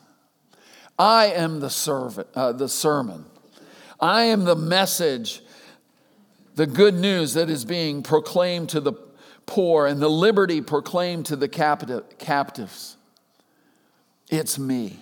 I 0.99 1.26
am 1.26 1.61
the, 1.61 1.70
servant, 1.70 2.28
uh, 2.34 2.52
the 2.52 2.68
sermon. 2.68 3.25
I 4.00 4.25
am 4.25 4.44
the 4.44 4.56
message, 4.56 5.42
the 6.54 6.66
good 6.66 6.94
news 6.94 7.34
that 7.34 7.49
is 7.49 7.64
being 7.64 8.02
proclaimed 8.02 8.68
to 8.70 8.80
the 8.80 8.92
poor 9.46 9.87
and 9.87 10.00
the 10.00 10.11
liberty 10.11 10.61
proclaimed 10.61 11.26
to 11.26 11.37
the 11.37 11.49
captive, 11.49 12.18
captives. 12.18 12.96
It's 14.28 14.58
me. 14.58 14.99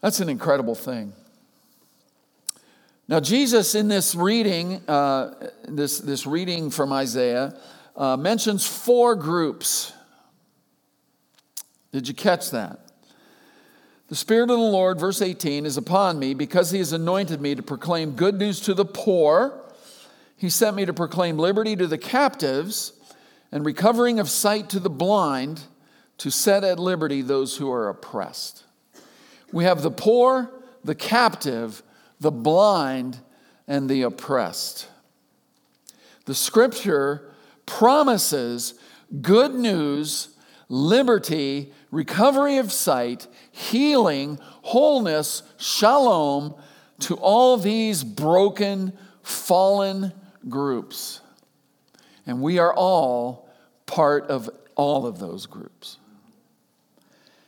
That's 0.00 0.20
an 0.20 0.28
incredible 0.28 0.74
thing. 0.74 1.12
Now, 3.08 3.20
Jesus, 3.20 3.74
in 3.74 3.88
this 3.88 4.14
reading, 4.14 4.82
uh, 4.86 5.50
this, 5.66 5.98
this 5.98 6.26
reading 6.26 6.70
from 6.70 6.92
Isaiah, 6.92 7.58
uh, 7.96 8.16
mentions 8.16 8.66
four 8.66 9.16
groups 9.16 9.92
did 11.92 12.08
you 12.08 12.14
catch 12.14 12.50
that? 12.50 12.80
The 14.08 14.16
Spirit 14.16 14.50
of 14.50 14.58
the 14.58 14.64
Lord, 14.64 14.98
verse 14.98 15.20
18, 15.20 15.66
is 15.66 15.76
upon 15.76 16.18
me 16.18 16.32
because 16.34 16.70
He 16.70 16.78
has 16.78 16.92
anointed 16.92 17.40
me 17.40 17.54
to 17.54 17.62
proclaim 17.62 18.12
good 18.12 18.36
news 18.36 18.60
to 18.60 18.74
the 18.74 18.84
poor. 18.84 19.60
He 20.36 20.48
sent 20.48 20.76
me 20.76 20.86
to 20.86 20.94
proclaim 20.94 21.36
liberty 21.36 21.76
to 21.76 21.86
the 21.86 21.98
captives 21.98 22.92
and 23.52 23.64
recovering 23.64 24.18
of 24.18 24.28
sight 24.28 24.70
to 24.70 24.80
the 24.80 24.90
blind, 24.90 25.62
to 26.18 26.30
set 26.30 26.64
at 26.64 26.78
liberty 26.78 27.22
those 27.22 27.56
who 27.56 27.70
are 27.70 27.88
oppressed. 27.88 28.64
We 29.52 29.64
have 29.64 29.82
the 29.82 29.90
poor, 29.90 30.50
the 30.84 30.94
captive, 30.94 31.82
the 32.20 32.30
blind, 32.30 33.20
and 33.66 33.88
the 33.88 34.02
oppressed. 34.02 34.88
The 36.24 36.34
scripture 36.34 37.30
promises 37.66 38.74
good 39.22 39.54
news, 39.54 40.28
liberty, 40.68 41.72
recovery 41.90 42.58
of 42.58 42.72
sight, 42.72 43.26
healing, 43.50 44.38
wholeness, 44.62 45.42
shalom 45.56 46.54
to 47.00 47.14
all 47.16 47.56
these 47.56 48.04
broken, 48.04 48.92
fallen 49.22 50.12
groups. 50.48 51.20
And 52.26 52.42
we 52.42 52.58
are 52.58 52.74
all 52.74 53.48
part 53.86 54.26
of 54.26 54.50
all 54.74 55.06
of 55.06 55.18
those 55.18 55.46
groups. 55.46 55.98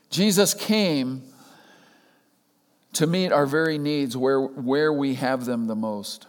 Jesus 0.09 0.54
came 0.54 1.22
to 2.94 3.06
meet 3.06 3.30
our 3.30 3.46
very 3.46 3.78
needs 3.78 4.16
where, 4.16 4.40
where 4.40 4.92
we 4.92 5.14
have 5.14 5.44
them 5.44 5.66
the 5.66 5.76
most. 5.76 6.26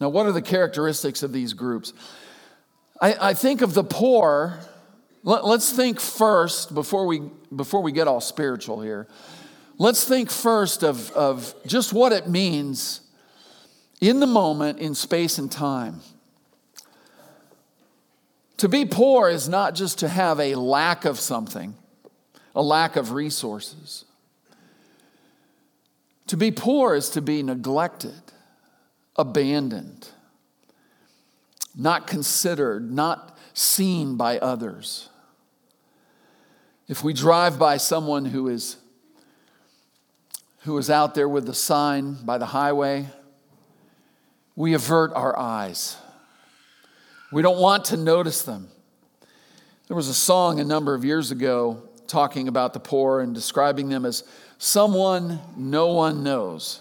Now, 0.00 0.08
what 0.08 0.26
are 0.26 0.32
the 0.32 0.42
characteristics 0.42 1.22
of 1.22 1.32
these 1.32 1.52
groups? 1.52 1.92
I, 3.00 3.30
I 3.30 3.34
think 3.34 3.60
of 3.60 3.74
the 3.74 3.84
poor 3.84 4.58
let, 5.24 5.42
us 5.42 5.72
think 5.72 6.00
first, 6.00 6.74
before 6.74 7.06
we, 7.06 7.22
before 7.54 7.82
we 7.82 7.92
get 7.92 8.06
all 8.06 8.20
spiritual 8.20 8.82
here, 8.82 9.08
let's 9.78 10.04
think 10.06 10.30
first 10.30 10.84
of, 10.84 11.10
of 11.12 11.54
just 11.66 11.94
what 11.94 12.12
it 12.12 12.28
means 12.28 13.00
in 14.02 14.20
the 14.20 14.26
moment, 14.26 14.78
in 14.78 14.94
space 14.94 15.38
and 15.38 15.50
time. 15.50 16.00
To 18.58 18.68
be 18.68 18.84
poor 18.84 19.30
is 19.30 19.48
not 19.48 19.74
just 19.74 19.98
to 20.00 20.08
have 20.08 20.38
a 20.38 20.54
lack 20.56 21.06
of 21.06 21.18
something, 21.18 21.74
a 22.54 22.62
lack 22.62 22.96
of 22.96 23.12
resources. 23.12 24.04
To 26.26 26.36
be 26.36 26.50
poor 26.50 26.94
is 26.94 27.08
to 27.10 27.22
be 27.22 27.42
neglected, 27.42 28.20
abandoned, 29.16 30.08
not 31.74 32.06
considered, 32.06 32.92
not 32.92 33.38
seen 33.54 34.16
by 34.16 34.38
others. 34.38 35.08
If 36.86 37.02
we 37.02 37.14
drive 37.14 37.58
by 37.58 37.78
someone 37.78 38.26
who 38.26 38.48
is, 38.48 38.76
who 40.60 40.76
is 40.76 40.90
out 40.90 41.14
there 41.14 41.28
with 41.28 41.46
the 41.46 41.54
sign 41.54 42.18
by 42.24 42.36
the 42.36 42.46
highway, 42.46 43.06
we 44.54 44.74
avert 44.74 45.12
our 45.14 45.38
eyes. 45.38 45.96
We 47.32 47.42
don't 47.42 47.58
want 47.58 47.86
to 47.86 47.96
notice 47.96 48.42
them. 48.42 48.68
There 49.88 49.96
was 49.96 50.08
a 50.08 50.14
song 50.14 50.60
a 50.60 50.64
number 50.64 50.94
of 50.94 51.04
years 51.04 51.30
ago 51.30 51.82
talking 52.06 52.48
about 52.48 52.74
the 52.74 52.80
poor 52.80 53.20
and 53.20 53.34
describing 53.34 53.88
them 53.88 54.04
as 54.04 54.22
someone 54.58 55.40
no 55.56 55.92
one 55.92 56.22
knows. 56.22 56.80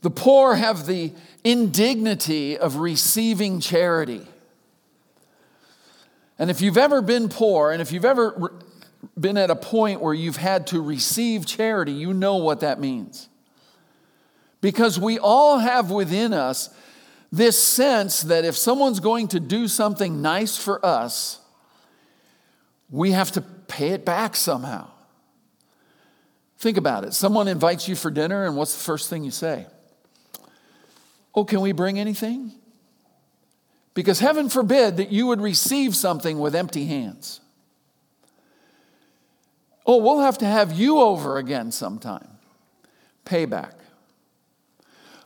The 0.00 0.10
poor 0.10 0.54
have 0.56 0.86
the 0.86 1.12
indignity 1.44 2.58
of 2.58 2.76
receiving 2.76 3.60
charity. 3.60 4.26
And 6.42 6.50
if 6.50 6.60
you've 6.60 6.76
ever 6.76 7.00
been 7.02 7.28
poor, 7.28 7.70
and 7.70 7.80
if 7.80 7.92
you've 7.92 8.04
ever 8.04 8.52
been 9.16 9.36
at 9.36 9.48
a 9.48 9.54
point 9.54 10.00
where 10.00 10.12
you've 10.12 10.38
had 10.38 10.66
to 10.66 10.82
receive 10.82 11.46
charity, 11.46 11.92
you 11.92 12.12
know 12.12 12.38
what 12.38 12.58
that 12.62 12.80
means. 12.80 13.28
Because 14.60 14.98
we 14.98 15.20
all 15.20 15.58
have 15.58 15.92
within 15.92 16.32
us 16.32 16.68
this 17.30 17.56
sense 17.56 18.22
that 18.22 18.44
if 18.44 18.56
someone's 18.56 18.98
going 18.98 19.28
to 19.28 19.38
do 19.38 19.68
something 19.68 20.20
nice 20.20 20.56
for 20.56 20.84
us, 20.84 21.38
we 22.90 23.12
have 23.12 23.30
to 23.30 23.40
pay 23.40 23.90
it 23.90 24.04
back 24.04 24.34
somehow. 24.34 24.90
Think 26.58 26.76
about 26.76 27.04
it. 27.04 27.14
Someone 27.14 27.46
invites 27.46 27.86
you 27.86 27.94
for 27.94 28.10
dinner, 28.10 28.46
and 28.46 28.56
what's 28.56 28.74
the 28.74 28.82
first 28.82 29.08
thing 29.08 29.22
you 29.22 29.30
say? 29.30 29.68
Oh, 31.36 31.44
can 31.44 31.60
we 31.60 31.70
bring 31.70 32.00
anything? 32.00 32.50
Because 33.94 34.20
heaven 34.20 34.48
forbid 34.48 34.96
that 34.96 35.12
you 35.12 35.26
would 35.26 35.40
receive 35.40 35.94
something 35.94 36.38
with 36.38 36.54
empty 36.54 36.86
hands. 36.86 37.40
Oh, 39.84 39.98
we'll 39.98 40.20
have 40.20 40.38
to 40.38 40.46
have 40.46 40.72
you 40.72 41.00
over 41.00 41.36
again 41.36 41.72
sometime. 41.72 42.28
Payback. 43.24 43.74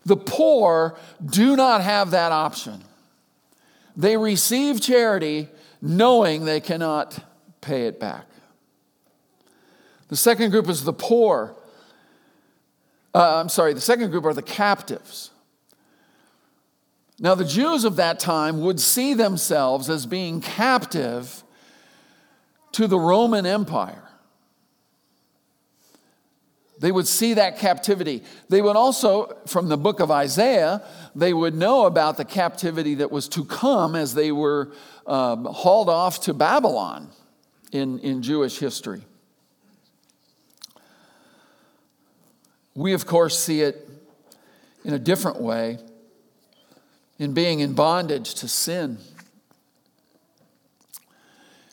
The 0.05 0.17
poor 0.17 0.99
do 1.25 1.57
not 1.57 1.83
have 1.83 2.13
that 2.13 2.33
option. 2.33 2.83
They 3.97 4.17
receive 4.17 4.81
charity 4.81 5.49
knowing 5.83 6.45
they 6.45 6.61
cannot 6.61 7.19
pay 7.61 7.87
it 7.87 7.99
back. 7.99 8.27
The 10.09 10.17
second 10.17 10.51
group 10.51 10.69
is 10.69 10.85
the 10.85 10.93
poor. 10.93 11.57
Uh, 13.15 13.41
I'm 13.41 13.49
sorry, 13.49 13.75
the 13.75 13.81
second 13.81 14.11
group 14.11 14.25
are 14.25 14.35
the 14.35 14.43
captives. 14.43 15.31
Now, 17.19 17.35
the 17.35 17.45
Jews 17.45 17.85
of 17.85 17.97
that 17.97 18.19
time 18.19 18.61
would 18.61 18.79
see 18.79 19.15
themselves 19.15 19.89
as 19.89 20.05
being 20.05 20.41
captive 20.41 21.43
to 22.73 22.87
the 22.87 22.99
Roman 22.99 23.47
Empire. 23.47 24.03
They 26.79 26.93
would 26.93 27.07
see 27.07 27.35
that 27.35 27.57
captivity. 27.59 28.23
They 28.51 28.61
would 28.61 28.77
also, 28.77 29.35
from 29.47 29.69
the 29.69 29.79
book 29.79 30.01
of 30.01 30.11
Isaiah, 30.11 30.83
they 31.15 31.33
would 31.33 31.55
know 31.55 31.87
about 31.87 32.19
the 32.19 32.25
captivity 32.25 32.97
that 32.97 33.11
was 33.11 33.29
to 33.31 33.47
come 33.47 33.97
as 33.97 34.13
they 34.13 34.31
were 34.31 34.73
um, 35.07 35.47
hauled 35.47 35.89
off 35.89 36.21
to 36.23 36.35
Babylon 36.35 37.09
in, 37.73 37.99
in 38.01 38.21
Jewish 38.23 38.59
history. 38.59 39.01
We, 42.75 42.93
of 42.93 43.07
course, 43.07 43.39
see 43.39 43.63
it 43.63 43.89
in 44.85 44.93
a 44.93 44.99
different 44.99 45.41
way 45.41 45.79
in 47.19 47.33
being 47.33 47.61
in 47.61 47.73
bondage 47.73 48.35
to 48.35 48.49
sin, 48.49 48.99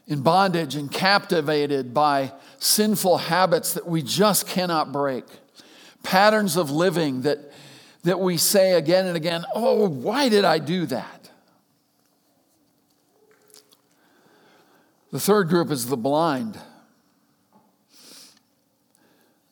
in 0.07 0.21
bondage 0.21 0.75
and 0.75 0.91
captivated 0.91 1.93
by 1.93 2.31
sinful 2.59 3.17
habits 3.17 3.73
that 3.73 3.87
we 3.87 4.01
just 4.01 4.47
cannot 4.47 4.91
break, 4.91 5.25
patterns 6.01 6.57
of 6.57 6.71
living 6.71 7.21
that, 7.21 7.39
that 8.03 8.19
we 8.19 8.37
say 8.37 8.73
again 8.73 9.05
and 9.05 9.17
again, 9.17 9.43
oh, 9.55 9.87
why 9.87 10.29
did 10.29 10.45
I 10.45 10.59
do 10.59 10.85
that? 10.87 11.29
The 15.11 15.19
third 15.19 15.47
group 15.47 15.69
is 15.69 15.85
the 15.87 15.97
blind. 15.97 16.57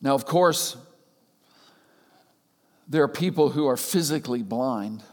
Now, 0.00 0.14
of 0.14 0.26
course, 0.26 0.76
there 2.88 3.04
are 3.04 3.08
people 3.08 3.50
who 3.50 3.68
are 3.68 3.76
physically 3.76 4.42
blind, 4.42 5.04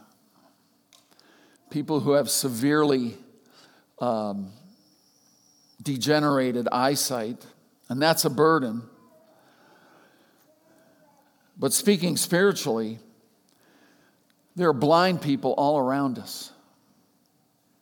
people 1.69 1.99
who 1.99 2.11
have 2.11 2.29
severely 2.29 3.17
um, 3.99 4.51
degenerated 5.81 6.67
eyesight, 6.71 7.45
and 7.89 8.01
that's 8.01 8.25
a 8.25 8.29
burden. 8.29 8.83
But 11.57 11.73
speaking 11.73 12.17
spiritually, 12.17 12.99
there 14.55 14.69
are 14.69 14.73
blind 14.73 15.21
people 15.21 15.53
all 15.53 15.77
around 15.77 16.17
us. 16.17 16.51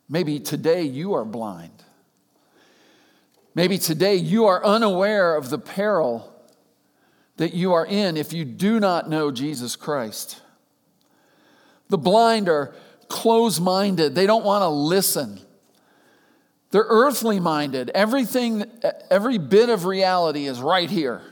Maybe 0.08 0.40
today 0.40 0.82
you 0.82 1.14
are 1.14 1.24
blind. 1.24 1.84
Maybe 3.54 3.78
today 3.78 4.14
you 4.14 4.46
are 4.46 4.64
unaware 4.64 5.34
of 5.34 5.50
the 5.50 5.58
peril 5.58 6.32
that 7.36 7.54
you 7.54 7.72
are 7.72 7.86
in 7.86 8.16
if 8.16 8.32
you 8.32 8.44
do 8.44 8.80
not 8.80 9.08
know 9.08 9.30
Jesus 9.30 9.76
Christ. 9.76 10.40
The 11.88 11.98
blind 11.98 12.48
are 12.48 12.74
close 13.08 13.58
minded, 13.58 14.14
they 14.14 14.26
don't 14.26 14.44
want 14.44 14.62
to 14.62 14.68
listen. 14.68 15.40
They're 16.70 16.86
earthly 16.86 17.40
minded. 17.40 17.90
Everything, 17.94 18.64
every 19.10 19.38
bit 19.38 19.68
of 19.70 19.84
reality 19.86 20.46
is 20.46 20.60
right 20.60 20.90
here. 20.90 21.22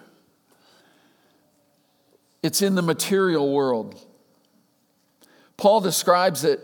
It's 2.42 2.62
in 2.62 2.74
the 2.74 2.82
material 2.82 3.52
world. 3.52 4.00
Paul 5.56 5.80
describes 5.80 6.44
it 6.44 6.60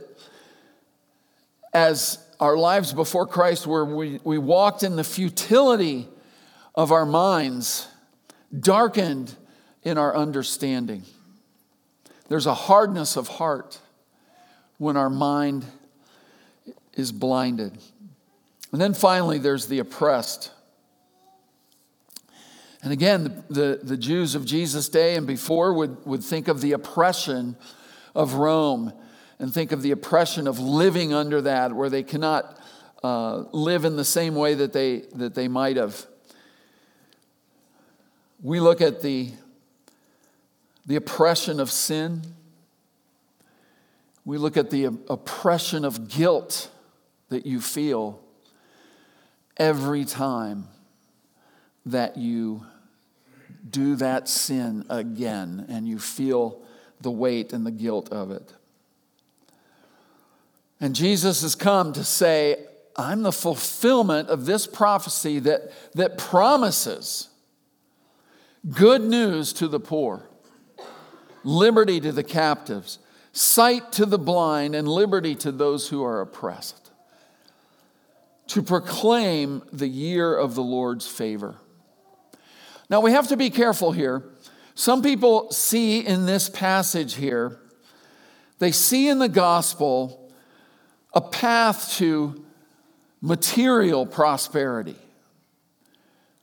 as 1.75 2.18
our 2.38 2.57
lives 2.57 2.92
before 2.92 3.27
Christ, 3.27 3.66
where 3.66 3.85
we, 3.85 4.20
we 4.25 4.38
walked 4.38 4.83
in 4.83 4.96
the 4.96 5.05
futility 5.05 6.09
of 6.75 6.92
our 6.92 7.07
minds 7.07 7.88
darkened 8.59 9.35
in 9.83 9.98
our 9.98 10.14
understanding. 10.14 11.05
There's 12.29 12.46
a 12.46 12.55
hardness 12.55 13.16
of 13.16 13.29
heart 13.29 13.79
when 14.83 14.97
our 14.97 15.09
mind 15.09 15.64
is 16.95 17.12
blinded. 17.12 17.79
And 18.73 18.81
then 18.81 18.95
finally, 18.95 19.38
there's 19.38 19.66
the 19.66 19.79
oppressed. 19.79 20.51
And 22.83 22.92
again, 22.92 23.45
the, 23.49 23.79
the, 23.81 23.97
Jews 23.97 24.35
of 24.35 24.45
Jesus' 24.45 24.88
day 24.88 25.14
and 25.14 25.25
before 25.25 25.73
would, 25.73 26.05
would 26.05 26.25
think 26.25 26.49
of 26.49 26.61
the 26.61 26.73
oppression 26.73 27.57
of 28.12 28.35
Rome 28.35 28.92
and 29.38 29.55
think 29.55 29.71
of 29.71 29.83
the 29.83 29.92
oppression 29.92 30.49
of 30.49 30.59
living 30.59 31.14
under 31.14 31.40
that, 31.42 31.73
where 31.73 31.88
they 31.88 32.03
cannot 32.03 32.59
uh, 33.05 33.45
live 33.53 33.85
in 33.85 33.95
the 33.95 34.05
same 34.05 34.35
way 34.35 34.55
that 34.55 34.73
they, 34.73 35.05
that 35.14 35.37
they 35.37 35.47
might 35.47 35.77
have. 35.77 36.07
We 38.42 38.59
look 38.59 38.81
at 38.81 39.01
the, 39.01 39.31
the 40.87 40.97
oppression 40.97 41.61
of 41.61 41.71
sin. 41.71 42.23
We 44.25 44.39
look 44.39 44.57
at 44.57 44.71
the 44.71 44.85
oppression 45.09 45.85
of 45.85 46.09
guilt 46.09 46.71
that 47.29 47.47
you 47.47 47.61
feel 47.61 48.21
every 49.57 50.05
time 50.05 50.69
that 51.87 52.17
you 52.17 52.65
do 53.69 53.97
that 53.97 54.29
sin 54.29 54.85
again 54.89 55.67
and 55.69 55.89
you 55.89 55.99
feel 55.99 56.63
the 57.01 57.11
weight 57.11 57.53
and 57.53 57.67
the 57.67 57.71
guilt 57.71 58.11
of 58.11 58.31
it. 58.31 58.53
And 60.81 60.95
Jesus 60.95 61.43
has 61.43 61.55
come 61.55 61.93
to 61.93 62.05
say, 62.05 62.67
I'm 62.97 63.23
the 63.23 63.33
fulfillment 63.33 64.29
of 64.29 64.47
this 64.47 64.67
prophecy 64.67 65.39
that, 65.41 65.73
that 65.95 66.19
promises 66.19 67.29
good 68.71 69.03
news 69.03 69.53
to 69.55 69.69
the 69.69 69.81
poor, 69.81 70.29
liberty 71.45 72.01
to 72.01 72.13
the 72.13 72.25
captives, 72.25 72.99
sight 73.33 73.92
to 73.92 74.07
the 74.07 74.18
blind, 74.18 74.75
and 74.75 74.87
liberty 74.87 75.35
to 75.37 75.51
those 75.51 75.88
who 75.88 76.05
are 76.05 76.21
oppressed, 76.21 76.90
to 78.49 78.62
proclaim 78.62 79.62
the 79.73 79.88
year 79.88 80.35
of 80.35 80.55
the 80.55 80.62
Lord's 80.62 81.07
favor. 81.07 81.57
Now, 82.90 83.01
we 83.01 83.12
have 83.12 83.29
to 83.29 83.37
be 83.37 83.49
careful 83.49 83.92
here. 83.92 84.23
Some 84.75 85.03
people 85.03 85.51
see 85.51 86.01
in 86.01 86.27
this 86.27 86.51
passage 86.51 87.14
here, 87.14 87.59
they 88.59 88.73
see 88.73 89.09
in 89.09 89.18
the 89.18 89.29
gospel 89.29 90.31
a 91.14 91.21
path 91.21 91.95
to 91.97 92.45
material 93.21 94.07
prosperity 94.07 94.97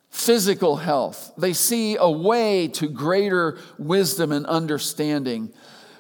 physical 0.10 0.76
health. 0.76 1.32
They 1.38 1.54
see 1.54 1.96
a 1.96 2.10
way 2.10 2.68
to 2.70 2.88
greater 2.88 3.58
wisdom 3.78 4.32
and 4.32 4.46
understanding. 4.46 5.54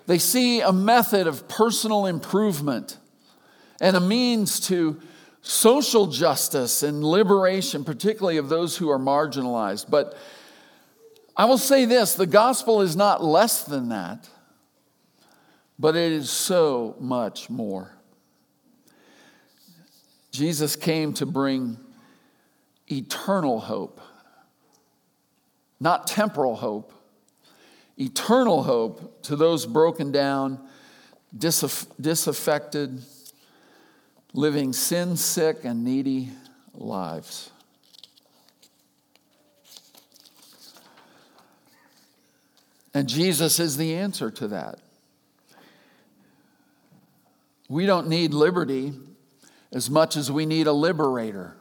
They 0.09 0.17
see 0.17 0.61
a 0.61 0.73
method 0.73 1.27
of 1.27 1.47
personal 1.47 2.07
improvement 2.07 2.97
and 3.79 3.95
a 3.95 3.99
means 3.99 4.59
to 4.61 4.99
social 5.43 6.07
justice 6.07 6.81
and 6.81 7.03
liberation, 7.03 7.83
particularly 7.83 8.37
of 8.37 8.49
those 8.49 8.75
who 8.75 8.89
are 8.89 8.97
marginalized. 8.97 9.87
But 9.87 10.17
I 11.37 11.45
will 11.45 11.59
say 11.59 11.85
this 11.85 12.15
the 12.15 12.25
gospel 12.25 12.81
is 12.81 12.95
not 12.95 13.23
less 13.23 13.63
than 13.63 13.89
that, 13.89 14.27
but 15.77 15.95
it 15.95 16.11
is 16.11 16.31
so 16.31 16.95
much 16.99 17.47
more. 17.47 17.95
Jesus 20.31 20.75
came 20.75 21.13
to 21.13 21.27
bring 21.27 21.77
eternal 22.87 23.59
hope, 23.59 24.01
not 25.79 26.07
temporal 26.07 26.55
hope, 26.55 26.93
eternal 27.99 28.63
hope 28.63 29.21
to 29.23 29.35
those 29.35 29.65
broken 29.65 30.11
down, 30.11 30.59
disaffected, 31.37 33.01
living 34.33 34.73
sin 34.73 35.17
sick 35.17 35.65
and 35.65 35.83
needy 35.83 36.29
lives. 36.73 37.51
And 42.93 43.07
Jesus 43.07 43.59
is 43.59 43.77
the 43.77 43.95
answer 43.95 44.31
to 44.31 44.47
that. 44.47 44.79
We 47.67 47.85
don't 47.85 48.07
need 48.07 48.33
liberty 48.33 48.93
as 49.71 49.91
much 49.91 50.15
as 50.15 50.31
we 50.31 50.47
need 50.47 50.65
a 50.65 50.73
liberator. 50.73 51.55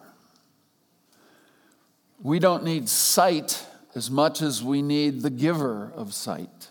We 2.22 2.38
don't 2.38 2.64
need 2.64 2.88
sight 2.88 3.66
as 3.94 4.10
much 4.10 4.42
as 4.42 4.62
we 4.62 4.82
need 4.82 5.22
the 5.22 5.30
giver 5.30 5.92
of 5.94 6.14
sight. 6.14 6.68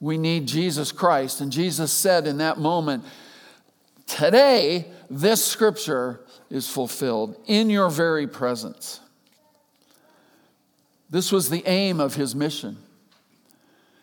We 0.00 0.18
need 0.18 0.46
Jesus 0.46 0.90
Christ. 0.92 1.40
And 1.40 1.52
Jesus 1.52 1.92
said 1.92 2.26
in 2.26 2.38
that 2.38 2.58
moment, 2.58 3.04
Today, 4.06 4.86
this 5.08 5.44
scripture 5.44 6.20
is 6.50 6.68
fulfilled 6.68 7.36
in 7.46 7.70
your 7.70 7.88
very 7.88 8.26
presence. 8.26 9.00
This 11.08 11.30
was 11.30 11.50
the 11.50 11.62
aim 11.66 12.00
of 12.00 12.14
his 12.14 12.34
mission. 12.34 12.76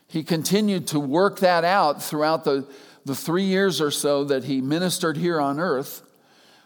He 0.07 0.23
continued 0.23 0.87
to 0.87 0.99
work 0.99 1.39
that 1.39 1.63
out 1.63 2.01
throughout 2.01 2.43
the, 2.43 2.67
the 3.05 3.15
three 3.15 3.43
years 3.43 3.81
or 3.81 3.91
so 3.91 4.23
that 4.23 4.45
he 4.45 4.61
ministered 4.61 5.17
here 5.17 5.39
on 5.39 5.59
earth 5.59 6.01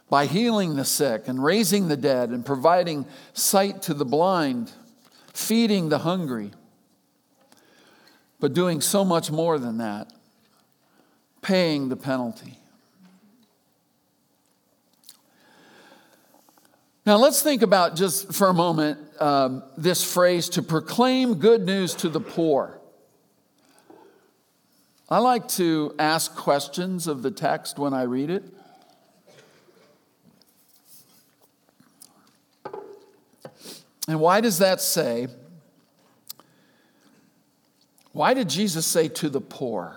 by 0.10 0.26
healing 0.26 0.76
the 0.76 0.86
sick 0.86 1.28
and 1.28 1.44
raising 1.44 1.88
the 1.88 1.98
dead 1.98 2.30
and 2.30 2.46
providing 2.46 3.06
sight 3.34 3.82
to 3.82 3.94
the 3.94 4.06
blind, 4.06 4.72
feeding 5.34 5.90
the 5.90 6.00
hungry, 6.00 6.52
but 8.40 8.54
doing 8.54 8.82
so 8.82 9.04
much 9.04 9.32
more 9.32 9.60
than 9.60 9.80
that, 9.80 10.14
paying 11.42 11.90
the 11.90 11.96
penalty. 11.96 12.58
Now, 17.06 17.18
let's 17.18 17.42
think 17.42 17.64
about 17.64 17.98
just 17.98 18.34
for 18.34 18.48
a 18.48 18.54
moment 18.54 18.98
um, 19.20 19.64
this 19.78 20.04
phrase 20.04 20.48
to 20.50 20.62
proclaim 20.62 21.36
good 21.36 21.66
news 21.66 21.96
to 21.96 22.08
the 22.08 22.22
poor. 22.22 22.80
I 25.10 25.18
like 25.18 25.48
to 25.50 25.94
ask 26.00 26.34
questions 26.34 27.08
of 27.08 27.22
the 27.22 27.30
text 27.30 27.78
when 27.78 27.94
I 27.94 28.04
read 28.04 28.30
it. 28.30 28.46
And 34.08 34.20
why 34.20 34.42
does 34.42 34.58
that 34.60 34.82
say? 34.82 35.28
Why 38.12 38.34
did 38.34 38.50
Jesus 38.50 38.86
say 38.86 39.08
to 39.08 39.30
the 39.30 39.42
poor? 39.42 39.96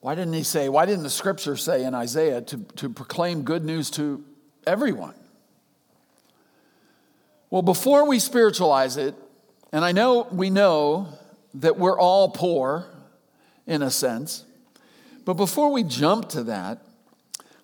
Why 0.00 0.14
didn't 0.14 0.34
he 0.34 0.44
say, 0.44 0.68
why 0.68 0.86
didn't 0.86 1.02
the 1.02 1.10
scripture 1.10 1.56
say 1.56 1.84
in 1.84 1.94
Isaiah 1.94 2.40
to, 2.40 2.58
to 2.76 2.88
proclaim 2.88 3.42
good 3.42 3.64
news 3.64 3.90
to 3.90 4.24
everyone? 4.66 5.14
Well, 7.50 7.62
before 7.62 8.06
we 8.06 8.18
spiritualize 8.18 8.96
it, 8.96 9.14
and 9.72 9.84
I 9.84 9.92
know 9.92 10.26
we 10.30 10.50
know 10.50 11.08
that 11.54 11.78
we're 11.78 11.98
all 11.98 12.30
poor 12.30 12.86
in 13.66 13.82
a 13.82 13.90
sense, 13.90 14.44
but 15.24 15.34
before 15.34 15.72
we 15.72 15.82
jump 15.82 16.28
to 16.30 16.44
that, 16.44 16.82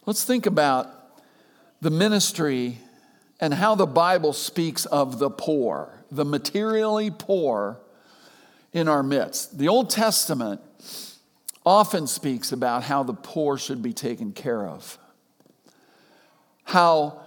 let's 0.05 0.25
think 0.25 0.45
about 0.45 0.94
the 1.81 1.91
ministry 1.91 2.79
and 3.41 3.55
how 3.55 3.75
the 3.75 3.87
Bible 3.87 4.33
speaks 4.33 4.87
of 4.87 5.19
the 5.19 5.31
poor, 5.31 6.05
the 6.11 6.25
materially 6.25 7.11
poor 7.11 7.79
in 8.73 8.89
our 8.89 9.03
midst. 9.03 9.59
The 9.59 9.69
Old 9.69 9.91
Testament 9.91 10.61
often 11.65 12.07
speaks 12.07 12.53
about 12.53 12.83
how 12.83 13.03
the 13.03 13.15
poor 13.15 13.57
should 13.57 13.83
be 13.83 13.93
taken 13.93 14.33
care 14.33 14.67
of, 14.67 14.99
how 16.65 17.21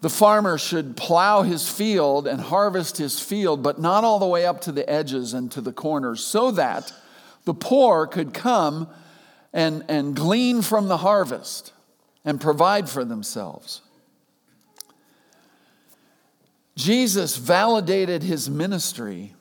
the 0.00 0.10
farmer 0.10 0.58
should 0.58 0.96
plow 0.96 1.42
his 1.42 1.68
field 1.68 2.26
and 2.26 2.40
harvest 2.40 2.98
his 2.98 3.20
field, 3.20 3.62
but 3.62 3.80
not 3.80 4.04
all 4.04 4.18
the 4.18 4.26
way 4.26 4.44
up 4.44 4.60
to 4.62 4.72
the 4.72 4.88
edges 4.90 5.34
and 5.34 5.50
to 5.52 5.60
the 5.60 5.72
corners, 5.72 6.24
so 6.24 6.50
that 6.50 6.92
the 7.44 7.54
poor 7.54 8.06
could 8.06 8.34
come 8.34 8.88
and, 9.52 9.84
and 9.88 10.16
glean 10.16 10.62
from 10.62 10.88
the 10.88 10.98
harvest 10.98 11.72
and 12.24 12.40
provide 12.40 12.88
for 12.88 13.04
themselves. 13.04 13.82
Jesus 16.76 17.36
validated 17.36 18.22
his 18.22 18.50
ministry 18.50 19.34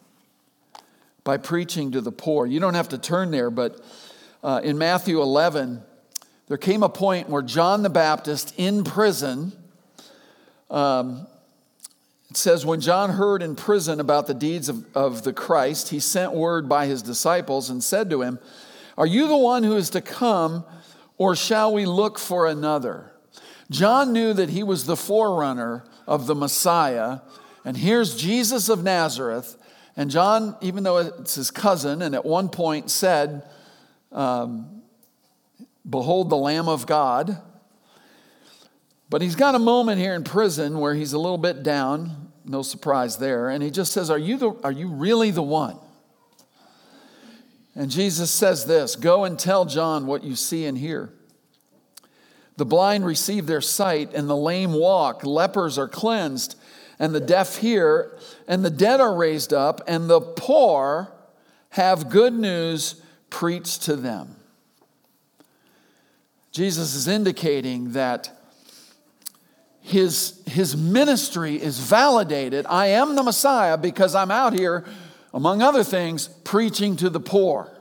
by 1.23 1.37
preaching 1.37 1.91
to 1.91 2.01
the 2.01 2.11
poor. 2.11 2.45
You 2.45 2.59
don't 2.59 2.73
have 2.75 2.89
to 2.89 2.97
turn 2.97 3.31
there, 3.31 3.49
but 3.49 3.83
uh, 4.43 4.61
in 4.63 4.77
Matthew 4.77 5.21
11, 5.21 5.81
there 6.47 6.57
came 6.57 6.83
a 6.83 6.89
point 6.89 7.29
where 7.29 7.41
John 7.41 7.81
the 7.81 7.89
Baptist 7.89 8.53
in 8.57 8.83
prison, 8.83 9.53
um, 10.69 11.25
it 12.29 12.37
says, 12.37 12.65
when 12.65 12.81
John 12.81 13.11
heard 13.11 13.41
in 13.41 13.55
prison 13.55 13.99
about 13.99 14.27
the 14.27 14.33
deeds 14.33 14.67
of, 14.67 14.85
of 14.95 15.23
the 15.23 15.33
Christ, 15.33 15.89
he 15.89 15.99
sent 15.99 16.33
word 16.33 16.67
by 16.67 16.85
his 16.85 17.01
disciples 17.01 17.69
and 17.69 17.83
said 17.83 18.09
to 18.09 18.21
him, 18.21 18.39
Are 18.97 19.07
you 19.07 19.27
the 19.27 19.37
one 19.37 19.63
who 19.63 19.77
is 19.77 19.89
to 19.91 20.01
come, 20.01 20.65
or 21.17 21.35
shall 21.35 21.73
we 21.73 21.85
look 21.85 22.19
for 22.19 22.47
another? 22.47 23.11
John 23.69 24.13
knew 24.13 24.33
that 24.33 24.49
he 24.49 24.63
was 24.63 24.85
the 24.85 24.97
forerunner 24.97 25.85
of 26.07 26.27
the 26.27 26.35
Messiah, 26.35 27.19
and 27.65 27.77
here's 27.77 28.15
Jesus 28.15 28.69
of 28.69 28.83
Nazareth. 28.83 29.57
And 29.95 30.09
John, 30.09 30.57
even 30.61 30.83
though 30.83 30.97
it's 30.97 31.35
his 31.35 31.51
cousin, 31.51 32.01
and 32.01 32.15
at 32.15 32.25
one 32.25 32.49
point 32.49 32.89
said, 32.89 33.47
um, 34.11 34.81
Behold 35.87 36.29
the 36.29 36.37
Lamb 36.37 36.69
of 36.69 36.85
God. 36.85 37.37
But 39.09 39.21
he's 39.21 39.35
got 39.35 39.53
a 39.53 39.59
moment 39.59 39.99
here 39.99 40.15
in 40.15 40.23
prison 40.23 40.79
where 40.79 40.95
he's 40.95 41.13
a 41.13 41.19
little 41.19 41.37
bit 41.37 41.61
down, 41.61 42.31
no 42.45 42.61
surprise 42.61 43.17
there, 43.17 43.49
and 43.49 43.61
he 43.61 43.69
just 43.69 43.91
says, 43.91 44.09
Are 44.09 44.17
you, 44.17 44.37
the, 44.37 44.51
are 44.63 44.71
you 44.71 44.87
really 44.87 45.29
the 45.31 45.43
one? 45.43 45.77
And 47.75 47.89
Jesus 47.89 48.31
says 48.31 48.65
this 48.65 48.95
Go 48.95 49.23
and 49.23 49.37
tell 49.37 49.65
John 49.65 50.05
what 50.05 50.23
you 50.23 50.35
see 50.35 50.65
and 50.65 50.77
hear. 50.77 51.11
The 52.55 52.65
blind 52.65 53.05
receive 53.05 53.47
their 53.47 53.61
sight, 53.61 54.13
and 54.13 54.29
the 54.29 54.37
lame 54.37 54.73
walk, 54.73 55.25
lepers 55.25 55.77
are 55.79 55.87
cleansed, 55.87 56.55
and 56.99 57.13
the 57.13 57.19
deaf 57.19 57.57
hear, 57.57 58.15
and 58.47 58.63
the 58.63 58.69
dead 58.69 59.01
are 59.01 59.15
raised 59.15 59.53
up, 59.53 59.81
and 59.87 60.07
the 60.07 60.21
poor 60.21 61.11
have 61.69 62.09
good 62.09 62.33
news 62.33 63.01
preached 63.31 63.81
to 63.83 63.95
them. 63.95 64.35
Jesus 66.51 66.93
is 66.93 67.07
indicating 67.07 67.93
that 67.93 68.29
his, 69.81 70.41
his 70.45 70.77
ministry 70.77 71.61
is 71.61 71.79
validated. 71.79 72.67
I 72.69 72.87
am 72.87 73.15
the 73.15 73.23
Messiah 73.23 73.77
because 73.77 74.13
I'm 74.13 74.29
out 74.29 74.53
here, 74.53 74.85
among 75.33 75.61
other 75.61 75.83
things, 75.83 76.27
preaching 76.27 76.95
to 76.97 77.09
the 77.09 77.19
poor. 77.19 77.71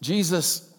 Jesus 0.00 0.72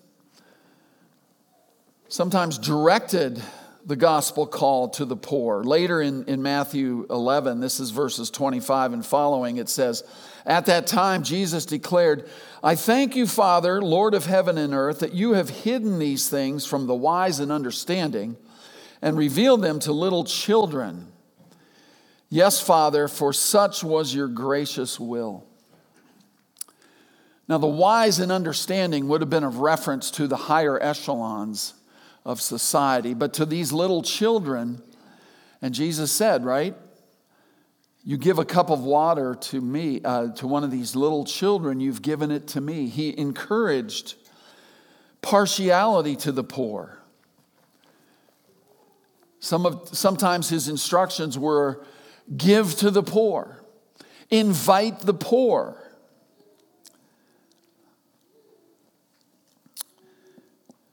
sometimes 2.07 2.57
directed 2.57 3.41
the 3.85 3.95
gospel 3.95 4.45
call 4.45 4.89
to 4.89 5.05
the 5.05 5.15
poor. 5.15 5.63
Later 5.63 6.01
in, 6.01 6.25
in 6.25 6.41
Matthew 6.41 7.05
11, 7.09 7.61
this 7.61 7.79
is 7.79 7.91
verses 7.91 8.29
25 8.29 8.93
and 8.93 9.05
following, 9.05 9.57
it 9.57 9.69
says, 9.69 10.03
At 10.45 10.65
that 10.65 10.87
time, 10.87 11.23
Jesus 11.23 11.65
declared, 11.65 12.29
I 12.61 12.75
thank 12.75 13.15
you, 13.15 13.25
Father, 13.25 13.81
Lord 13.81 14.13
of 14.13 14.25
heaven 14.25 14.57
and 14.57 14.73
earth, 14.73 14.99
that 14.99 15.13
you 15.13 15.33
have 15.33 15.49
hidden 15.49 15.99
these 15.99 16.29
things 16.29 16.65
from 16.65 16.87
the 16.87 16.95
wise 16.95 17.39
and 17.39 17.51
understanding 17.51 18.35
and 19.01 19.17
revealed 19.17 19.61
them 19.61 19.79
to 19.79 19.93
little 19.93 20.25
children. 20.25 21.07
Yes, 22.29 22.59
Father, 22.59 23.07
for 23.07 23.31
such 23.31 23.83
was 23.83 24.13
your 24.13 24.27
gracious 24.27 24.99
will. 24.99 25.45
Now, 27.47 27.57
the 27.57 27.67
wise 27.67 28.19
and 28.19 28.31
understanding 28.31 29.07
would 29.07 29.21
have 29.21 29.29
been 29.29 29.45
of 29.45 29.59
reference 29.59 30.11
to 30.11 30.27
the 30.27 30.35
higher 30.35 30.81
echelons 30.83 31.73
of 32.25 32.41
society. 32.41 33.13
But 33.13 33.33
to 33.35 33.45
these 33.45 33.71
little 33.71 34.01
children, 34.01 34.81
and 35.61 35.73
Jesus 35.73 36.11
said, 36.11 36.43
right? 36.43 36.75
You 38.03 38.17
give 38.17 38.37
a 38.37 38.45
cup 38.45 38.69
of 38.69 38.83
water 38.83 39.35
to 39.35 39.61
me, 39.61 40.01
uh, 40.03 40.33
to 40.33 40.47
one 40.47 40.65
of 40.65 40.71
these 40.71 40.95
little 40.95 41.23
children, 41.23 41.79
you've 41.79 42.01
given 42.01 42.31
it 42.31 42.47
to 42.49 42.61
me. 42.61 42.87
He 42.87 43.17
encouraged 43.17 44.15
partiality 45.21 46.17
to 46.17 46.33
the 46.33 46.43
poor. 46.43 46.99
Some 49.39 49.65
of, 49.65 49.89
sometimes 49.93 50.49
his 50.49 50.67
instructions 50.67 51.39
were 51.39 51.85
give 52.35 52.75
to 52.77 52.91
the 52.91 53.03
poor, 53.03 53.63
invite 54.29 54.99
the 54.99 55.13
poor. 55.13 55.83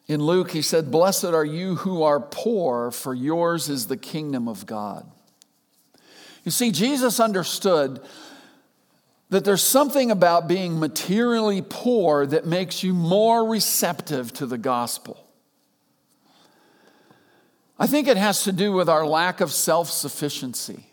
In 0.06 0.22
Luke, 0.22 0.50
he 0.50 0.60
said, 0.60 0.90
Blessed 0.90 1.24
are 1.24 1.44
you 1.44 1.76
who 1.76 2.02
are 2.02 2.20
poor, 2.20 2.90
for 2.90 3.14
yours 3.14 3.68
is 3.70 3.86
the 3.86 3.96
kingdom 3.96 4.48
of 4.48 4.66
God. 4.66 5.10
You 6.44 6.50
see, 6.50 6.70
Jesus 6.70 7.20
understood 7.20 8.00
that 9.30 9.44
there's 9.44 9.62
something 9.62 10.10
about 10.10 10.46
being 10.46 10.78
materially 10.78 11.62
poor 11.62 12.26
that 12.26 12.46
makes 12.46 12.82
you 12.82 12.92
more 12.92 13.48
receptive 13.48 14.32
to 14.34 14.46
the 14.46 14.58
gospel. 14.58 15.26
I 17.78 17.86
think 17.86 18.06
it 18.06 18.16
has 18.16 18.44
to 18.44 18.52
do 18.52 18.72
with 18.72 18.88
our 18.88 19.06
lack 19.06 19.40
of 19.40 19.50
self 19.50 19.90
sufficiency. 19.90 20.86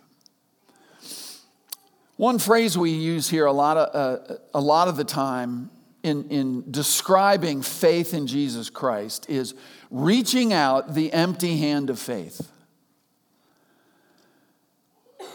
One 2.22 2.38
phrase 2.38 2.78
we 2.78 2.92
use 2.92 3.28
here 3.28 3.48
a 3.48 3.52
lot 3.52 3.78
of, 3.78 3.96
uh, 3.96 4.36
a 4.54 4.62
lot 4.62 4.88
of 4.88 4.96
the 4.96 5.04
time 5.04 5.72
in, 6.04 6.30
in 6.30 6.70
describing 6.70 7.64
faith 7.64 8.14
in 8.14 8.28
Jesus 8.28 8.70
Christ 8.70 9.28
is 9.28 9.56
reaching 9.90 10.54
out 10.54 10.94
the 10.94 11.12
empty 11.14 11.58
hand 11.58 11.90
of 11.90 11.98
faith. 11.98 12.52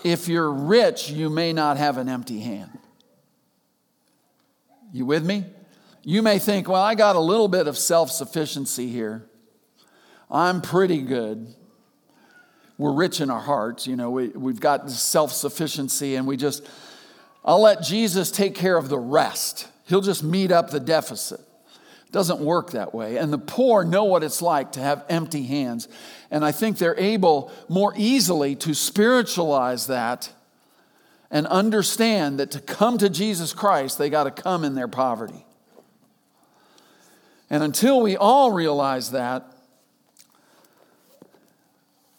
If 0.05 0.29
you're 0.29 0.53
rich, 0.53 1.11
you 1.11 1.29
may 1.29 1.53
not 1.53 1.77
have 1.77 1.99
an 1.99 2.09
empty 2.09 2.39
hand. 2.39 2.79
You 4.93 5.07
with 5.07 5.27
me? 5.27 5.45
You 6.05 6.23
may 6.23 6.39
think, 6.39 6.69
well, 6.69 6.83
I 6.83 6.95
got 6.95 7.17
a 7.17 7.21
little 7.21 7.49
bit 7.49 7.67
of 7.67 7.77
self 7.77 8.13
sufficiency 8.13 8.89
here. 8.91 9.27
I'm 10.31 10.63
pretty 10.63 11.03
good. 11.03 11.53
We're 12.79 12.93
rich 12.93 13.21
in 13.21 13.31
our 13.31 13.41
hearts. 13.41 13.87
You 13.87 13.97
know, 13.97 14.11
we, 14.11 14.29
we've 14.29 14.61
got 14.61 14.91
self 14.91 15.33
sufficiency, 15.33 16.17
and 16.17 16.27
we 16.27 16.37
just, 16.37 16.67
I'll 17.45 17.63
let 17.63 17.83
Jesus 17.83 18.31
take 18.31 18.55
care 18.55 18.77
of 18.77 18.89
the 18.89 18.99
rest. 18.99 19.69
He'll 19.87 20.01
just 20.01 20.23
meet 20.23 20.51
up 20.51 20.71
the 20.71 20.81
deficit. 20.81 21.41
Doesn't 22.13 22.41
work 22.41 22.71
that 22.71 22.95
way. 22.95 23.17
And 23.17 23.33
the 23.33 23.39
poor 23.39 23.85
know 23.85 24.05
what 24.05 24.23
it's 24.23 24.41
like 24.41 24.73
to 24.73 24.81
have 24.81 25.05
empty 25.09 25.45
hands. 25.45 25.89
And 26.31 26.45
I 26.45 26.53
think 26.53 26.79
they're 26.79 26.99
able 26.99 27.53
more 27.69 27.93
easily 27.97 28.55
to 28.57 28.75
spiritualize 28.75 29.89
that 29.89 30.33
and 31.31 31.47
understand 31.49 32.39
that 32.39 32.53
to 32.53 32.61
come 32.61 32.99
to 32.99 33.11
Jesus 33.11 33.53
Christ, 33.53 33.99
they 33.99 34.09
got 34.09 34.25
to 34.25 34.31
come 34.31 34.65
in 34.65 34.75
their 34.75 34.89
poverty. 34.89 35.45
And 37.51 37.63
until 37.63 38.01
we 38.01 38.17
all 38.17 38.53
realize 38.53 39.11
that, 39.11 39.56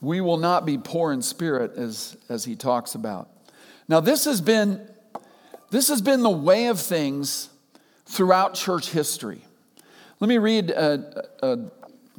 we 0.02 0.22
will 0.22 0.38
not 0.38 0.66
be 0.66 0.78
poor 0.78 1.12
in 1.12 1.22
spirit 1.22 1.74
as, 1.78 2.18
as 2.30 2.46
he 2.46 2.56
talks 2.56 2.96
about. 2.96 3.30
Now, 3.88 4.00
this 4.00 4.26
has 4.26 4.42
been 4.42 4.88
this 5.70 5.90
has 5.90 6.02
been 6.02 6.24
the 6.24 6.30
way 6.30 6.68
of 6.68 6.80
things 6.80 7.50
throughout 8.06 8.54
church 8.54 8.92
history. 8.92 9.42
Let 10.20 10.30
me 10.30 10.38
read 10.38 10.70
a, 10.70 11.26
a 11.44 11.60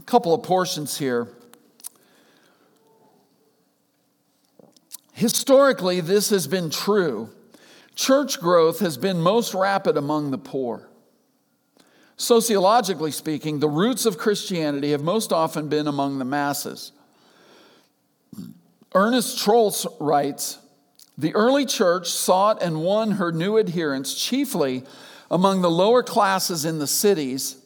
couple 0.05 0.35
of 0.35 0.43
portions 0.43 0.99
here. 0.99 1.29
Historically, 5.13 6.01
this 6.01 6.31
has 6.31 6.47
been 6.47 6.69
true. 6.69 7.31
Church 7.95 8.39
growth 8.39 8.81
has 8.81 8.97
been 8.97 9.21
most 9.21 9.55
rapid 9.55 9.97
among 9.97 10.31
the 10.31 10.39
poor. 10.39 10.89
Sociologically 12.17 13.11
speaking, 13.11 13.59
the 13.59 13.69
roots 13.69 14.05
of 14.05 14.19
Christianity 14.19 14.91
have 14.91 15.03
most 15.03 15.33
often 15.33 15.69
been 15.69 15.89
among 15.89 16.19
the 16.19 16.25
masses. 16.25 16.93
Ernest 18.95 19.39
Troeltsch 19.39 19.87
writes 20.01 20.59
The 21.17 21.35
early 21.35 21.67
church 21.67 22.09
sought 22.09 22.63
and 22.63 22.83
won 22.83 23.13
her 23.13 23.33
new 23.33 23.59
adherents 23.59 24.15
chiefly 24.15 24.85
among 25.31 25.61
the 25.61 25.71
lower 25.71 26.03
classes 26.03 26.65
in 26.65 26.79
the 26.79 26.87
cities. 26.87 27.57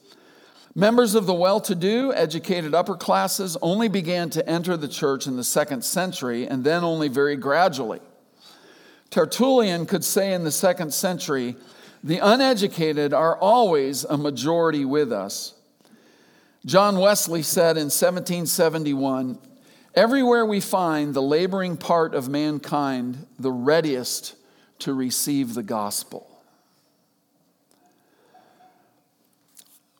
Members 0.75 1.15
of 1.15 1.25
the 1.25 1.33
well 1.33 1.61
to 1.61 1.75
do, 1.75 2.11
educated 2.13 2.73
upper 2.73 2.95
classes 2.95 3.55
only 3.61 3.87
began 3.87 4.29
to 4.31 4.47
enter 4.49 4.75
the 4.75 4.87
church 4.87 5.27
in 5.27 5.37
the 5.37 5.43
second 5.43 5.85
century 5.85 6.47
and 6.47 6.63
then 6.63 6.83
only 6.83 7.07
very 7.07 7.37
gradually. 7.37 8.01
Tertullian 9.09 9.85
could 9.85 10.03
say 10.03 10.33
in 10.33 10.43
the 10.43 10.51
second 10.51 10.91
century, 10.93 11.55
the 12.03 12.17
uneducated 12.17 13.13
are 13.13 13.37
always 13.37 14.03
a 14.03 14.17
majority 14.17 14.83
with 14.83 15.13
us. 15.13 15.53
John 16.65 16.97
Wesley 16.97 17.43
said 17.43 17.77
in 17.77 17.85
1771, 17.85 19.37
Everywhere 19.95 20.43
we 20.43 20.59
find 20.59 21.13
the 21.13 21.21
laboring 21.21 21.77
part 21.77 22.15
of 22.15 22.27
mankind 22.27 23.27
the 23.37 23.51
readiest 23.51 24.35
to 24.79 24.91
receive 24.91 25.53
the 25.53 25.61
gospel. 25.61 26.27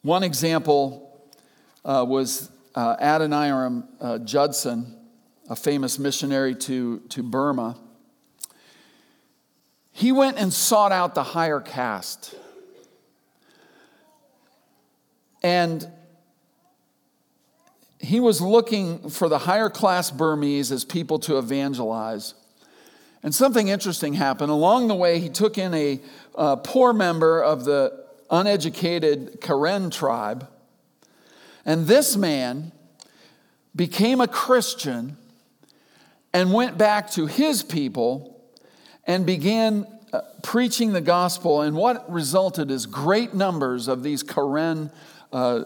One 0.02 0.24
example 0.24 1.22
uh, 1.86 2.06
was 2.08 2.50
uh, 2.74 2.98
Adoniram 2.98 3.88
uh, 4.02 4.18
Judson, 4.18 4.98
a 5.48 5.56
famous 5.56 6.00
missionary 6.00 6.56
to, 6.56 7.00
to 7.10 7.22
Burma. 7.22 7.78
He 9.92 10.12
went 10.12 10.40
and 10.40 10.52
sought 10.52 10.92
out 10.92 11.14
the 11.14 11.24
higher 11.24 11.60
caste. 11.60 12.34
And 15.44 15.88
he 18.04 18.20
was 18.20 18.42
looking 18.42 19.10
for 19.10 19.30
the 19.30 19.40
higher 19.40 19.70
class 19.70 20.12
Burmese 20.12 20.72
as 20.72 20.84
people 20.84 21.20
to 21.20 21.38
evangelize. 21.38 22.34
And 23.24 23.34
something 23.34 23.70
interesting 23.70 24.14
happened. 24.14 24.52
Along 24.52 24.90
the 24.90 24.96
way, 24.96 25.20
he 25.20 25.30
took 25.30 25.58
in 25.58 25.74
a, 25.74 26.02
a 26.36 26.58
poor 26.58 26.92
member 26.92 27.42
of 27.42 27.64
the 27.64 28.06
uneducated 28.30 29.40
Karen 29.40 29.90
tribe. 29.90 30.50
And 31.66 31.88
this 31.88 32.18
man 32.18 32.74
became 33.74 34.20
a 34.20 34.28
Christian 34.28 35.16
and 36.34 36.52
went 36.52 36.78
back 36.78 37.10
to 37.12 37.26
his 37.28 37.64
people 37.64 38.44
and 39.08 39.26
began 39.26 39.88
uh, 40.12 40.22
preaching 40.42 40.92
the 40.92 41.02
gospel. 41.02 41.62
And 41.62 41.78
what 41.78 42.12
resulted 42.12 42.70
is 42.70 42.86
great 42.86 43.34
numbers 43.34 43.88
of 43.88 44.04
these 44.04 44.24
Karen 44.24 44.92
uh, 45.32 45.64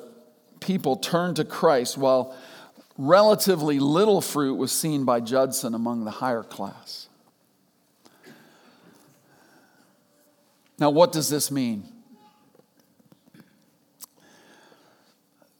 people 0.67 0.97
turned 0.97 1.37
to 1.37 1.45
Christ, 1.45 1.97
while 1.97 2.35
relatively 2.97 3.79
little 3.79 4.19
fruit 4.19 4.55
was 4.55 4.71
seen 4.71 5.05
by 5.05 5.21
Judson 5.21 5.73
among 5.73 6.03
the 6.03 6.11
higher 6.11 6.43
class. 6.43 7.07
Now, 10.77 10.89
what 10.89 11.13
does 11.13 11.29
this 11.29 11.49
mean? 11.49 11.85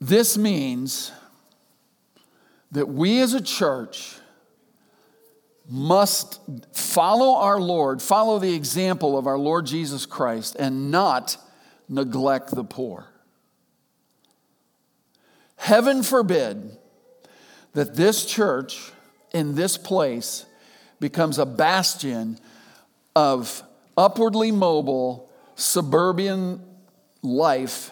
This 0.01 0.37
means 0.37 1.13
that 2.71 2.87
we 2.87 3.21
as 3.21 3.33
a 3.33 3.41
church 3.41 4.17
must 5.69 6.39
follow 6.73 7.37
our 7.37 7.59
Lord, 7.59 8.01
follow 8.01 8.39
the 8.39 8.53
example 8.53 9.17
of 9.17 9.25
our 9.25 9.37
Lord 9.37 9.65
Jesus 9.65 10.05
Christ, 10.05 10.57
and 10.59 10.91
not 10.91 11.37
neglect 11.87 12.51
the 12.51 12.65
poor. 12.65 13.07
Heaven 15.57 16.03
forbid 16.03 16.77
that 17.73 17.95
this 17.95 18.25
church 18.25 18.91
in 19.33 19.55
this 19.55 19.77
place 19.77 20.45
becomes 20.99 21.37
a 21.37 21.45
bastion 21.45 22.39
of 23.15 23.61
upwardly 23.97 24.51
mobile 24.51 25.29
suburban 25.55 26.63
life 27.21 27.91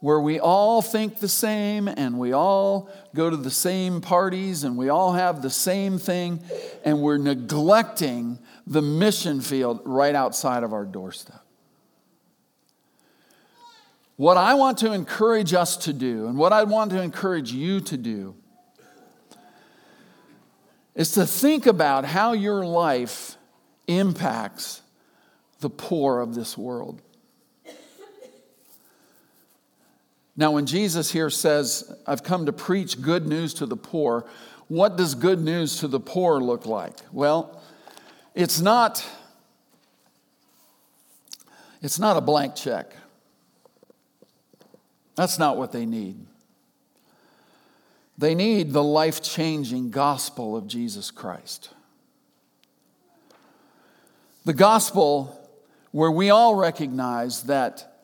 where 0.00 0.20
we 0.20 0.38
all 0.38 0.80
think 0.80 1.18
the 1.18 1.28
same 1.28 1.88
and 1.88 2.18
we 2.18 2.32
all 2.32 2.88
go 3.14 3.28
to 3.28 3.36
the 3.36 3.50
same 3.50 4.00
parties 4.00 4.64
and 4.64 4.76
we 4.76 4.88
all 4.88 5.12
have 5.12 5.42
the 5.42 5.50
same 5.50 5.98
thing 5.98 6.40
and 6.84 7.00
we're 7.00 7.18
neglecting 7.18 8.38
the 8.66 8.82
mission 8.82 9.40
field 9.40 9.80
right 9.84 10.14
outside 10.14 10.62
of 10.62 10.72
our 10.72 10.84
doorstep. 10.84 11.42
What 14.18 14.36
I 14.36 14.54
want 14.54 14.78
to 14.78 14.92
encourage 14.92 15.54
us 15.54 15.76
to 15.76 15.92
do, 15.92 16.26
and 16.26 16.36
what 16.36 16.52
I 16.52 16.64
want 16.64 16.90
to 16.90 17.00
encourage 17.00 17.52
you 17.52 17.80
to 17.82 17.96
do, 17.96 18.34
is 20.96 21.12
to 21.12 21.24
think 21.24 21.66
about 21.66 22.04
how 22.04 22.32
your 22.32 22.66
life 22.66 23.36
impacts 23.86 24.82
the 25.60 25.70
poor 25.70 26.18
of 26.18 26.34
this 26.34 26.58
world. 26.58 27.00
Now, 30.36 30.50
when 30.50 30.66
Jesus 30.66 31.12
here 31.12 31.30
says, 31.30 31.88
I've 32.04 32.24
come 32.24 32.46
to 32.46 32.52
preach 32.52 33.00
good 33.00 33.24
news 33.24 33.54
to 33.54 33.66
the 33.66 33.76
poor, 33.76 34.24
what 34.66 34.96
does 34.96 35.14
good 35.14 35.40
news 35.40 35.78
to 35.78 35.86
the 35.86 36.00
poor 36.00 36.40
look 36.40 36.66
like? 36.66 36.94
Well, 37.12 37.62
it's 38.34 38.60
not, 38.60 39.06
it's 41.80 42.00
not 42.00 42.16
a 42.16 42.20
blank 42.20 42.56
check. 42.56 42.96
That's 45.18 45.36
not 45.36 45.56
what 45.56 45.72
they 45.72 45.84
need. 45.84 46.16
They 48.16 48.36
need 48.36 48.72
the 48.72 48.84
life 48.84 49.20
changing 49.20 49.90
gospel 49.90 50.56
of 50.56 50.68
Jesus 50.68 51.10
Christ. 51.10 51.70
The 54.44 54.54
gospel 54.54 55.50
where 55.90 56.12
we 56.12 56.30
all 56.30 56.54
recognize 56.54 57.42
that, 57.42 58.00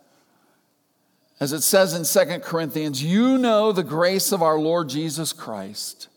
as 1.39 1.53
it 1.53 1.61
says 1.61 1.95
in 1.95 2.27
2 2.27 2.41
Corinthians, 2.41 3.01
you 3.01 3.39
know 3.39 3.71
the 3.71 3.85
grace 3.85 4.33
of 4.33 4.43
our 4.43 4.59
Lord 4.59 4.89
Jesus 4.89 5.33
Christ, 5.33 6.09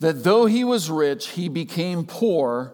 that 0.00 0.24
though 0.24 0.46
he 0.46 0.64
was 0.64 0.88
rich, 0.88 1.28
he 1.28 1.50
became 1.50 2.06
poor 2.06 2.72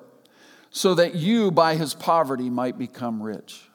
so 0.70 0.94
that 0.94 1.16
you 1.16 1.50
by 1.50 1.74
his 1.74 1.92
poverty 1.92 2.50
might 2.50 2.78
become 2.78 3.20
rich. 3.20 3.67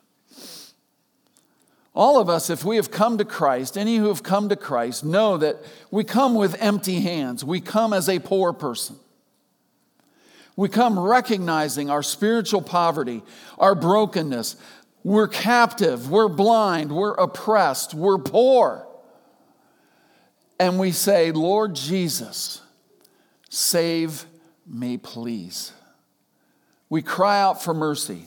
All 1.95 2.19
of 2.19 2.27
us, 2.27 2.49
if 2.49 2.65
we 2.65 2.77
have 2.77 2.89
come 2.89 3.19
to 3.19 3.25
Christ, 3.25 3.77
any 3.77 3.97
who 3.97 4.07
have 4.07 4.23
come 4.23 4.49
to 4.49 4.55
Christ, 4.55 5.03
know 5.03 5.37
that 5.37 5.57
we 5.91 6.03
come 6.03 6.33
with 6.33 6.59
empty 6.59 7.01
hands. 7.01 7.43
We 7.43 7.61
come 7.61 7.93
as 7.93 8.09
a 8.09 8.19
poor 8.19 8.51
person. 8.51 8.95
We 10.55 10.69
come 10.69 10.99
recognizing 10.99 11.89
our 11.89 12.03
spiritual 12.03 12.61
poverty, 12.61 13.21
our 13.59 13.75
brokenness. 13.75 14.55
We're 15.03 15.27
captive, 15.27 16.09
we're 16.09 16.29
blind, 16.29 16.91
we're 16.91 17.13
oppressed, 17.13 17.93
we're 17.93 18.19
poor. 18.19 18.87
And 20.59 20.79
we 20.79 20.91
say, 20.91 21.31
Lord 21.31 21.75
Jesus, 21.75 22.61
save 23.49 24.25
me, 24.65 24.97
please. 24.97 25.73
We 26.89 27.01
cry 27.01 27.41
out 27.41 27.63
for 27.63 27.73
mercy. 27.73 28.25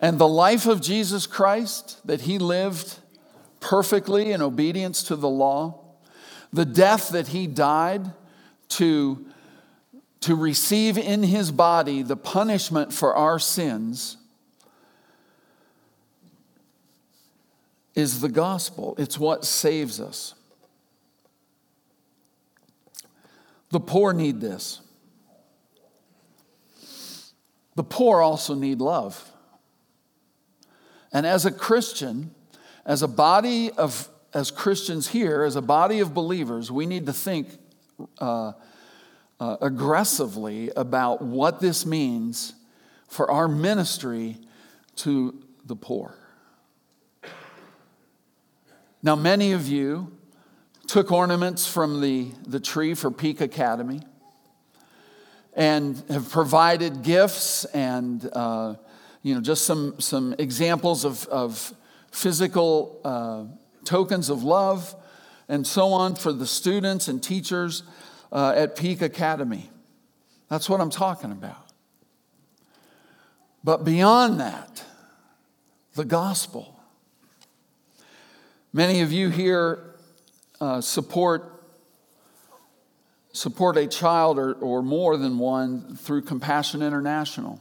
And 0.00 0.18
the 0.18 0.28
life 0.28 0.66
of 0.66 0.80
Jesus 0.80 1.26
Christ, 1.26 2.00
that 2.06 2.22
he 2.22 2.38
lived 2.38 2.98
perfectly 3.60 4.32
in 4.32 4.40
obedience 4.40 5.02
to 5.04 5.16
the 5.16 5.28
law, 5.28 5.78
the 6.52 6.64
death 6.64 7.10
that 7.10 7.28
he 7.28 7.46
died 7.46 8.10
to, 8.70 9.26
to 10.20 10.34
receive 10.34 10.96
in 10.96 11.22
his 11.22 11.52
body 11.52 12.02
the 12.02 12.16
punishment 12.16 12.92
for 12.92 13.14
our 13.14 13.38
sins, 13.38 14.16
is 17.94 18.20
the 18.20 18.28
gospel. 18.28 18.94
It's 18.98 19.18
what 19.18 19.44
saves 19.44 20.00
us. 20.00 20.34
The 23.70 23.80
poor 23.80 24.12
need 24.12 24.40
this. 24.40 24.80
The 27.76 27.84
poor 27.84 28.20
also 28.20 28.54
need 28.54 28.80
love. 28.80 29.29
And 31.12 31.26
as 31.26 31.44
a 31.44 31.50
Christian, 31.50 32.34
as 32.84 33.02
a 33.02 33.08
body 33.08 33.70
of, 33.72 34.08
as 34.32 34.50
Christians 34.50 35.08
here, 35.08 35.42
as 35.42 35.56
a 35.56 35.62
body 35.62 36.00
of 36.00 36.14
believers, 36.14 36.70
we 36.70 36.86
need 36.86 37.06
to 37.06 37.12
think 37.12 37.48
uh, 38.18 38.52
uh, 39.40 39.56
aggressively 39.60 40.70
about 40.76 41.22
what 41.22 41.60
this 41.60 41.84
means 41.84 42.54
for 43.08 43.30
our 43.30 43.48
ministry 43.48 44.36
to 44.96 45.42
the 45.64 45.74
poor. 45.74 46.14
Now, 49.02 49.16
many 49.16 49.52
of 49.52 49.66
you 49.66 50.12
took 50.86 51.10
ornaments 51.10 51.66
from 51.66 52.00
the, 52.00 52.28
the 52.46 52.60
tree 52.60 52.94
for 52.94 53.10
Peak 53.10 53.40
Academy 53.40 54.00
and 55.54 56.02
have 56.10 56.30
provided 56.30 57.02
gifts 57.02 57.64
and 57.66 58.28
uh, 58.32 58.74
you 59.22 59.34
know 59.34 59.40
just 59.40 59.64
some, 59.64 60.00
some 60.00 60.34
examples 60.38 61.04
of, 61.04 61.26
of 61.28 61.74
physical 62.10 63.00
uh, 63.04 63.44
tokens 63.84 64.30
of 64.30 64.42
love 64.42 64.94
and 65.48 65.66
so 65.66 65.92
on 65.92 66.14
for 66.14 66.32
the 66.32 66.46
students 66.46 67.08
and 67.08 67.22
teachers 67.22 67.82
uh, 68.32 68.52
at 68.56 68.76
Peak 68.76 69.02
Academy. 69.02 69.68
That's 70.48 70.68
what 70.68 70.80
I'm 70.80 70.90
talking 70.90 71.32
about. 71.32 71.66
But 73.62 73.84
beyond 73.84 74.40
that, 74.40 74.84
the 75.94 76.04
gospel. 76.04 76.80
Many 78.72 79.00
of 79.00 79.12
you 79.12 79.28
here 79.28 79.96
uh, 80.60 80.80
support 80.80 81.56
support 83.32 83.76
a 83.76 83.86
child 83.86 84.38
or, 84.38 84.54
or 84.54 84.82
more 84.82 85.16
than 85.16 85.38
one 85.38 85.96
through 85.96 86.22
Compassion 86.22 86.82
International. 86.82 87.60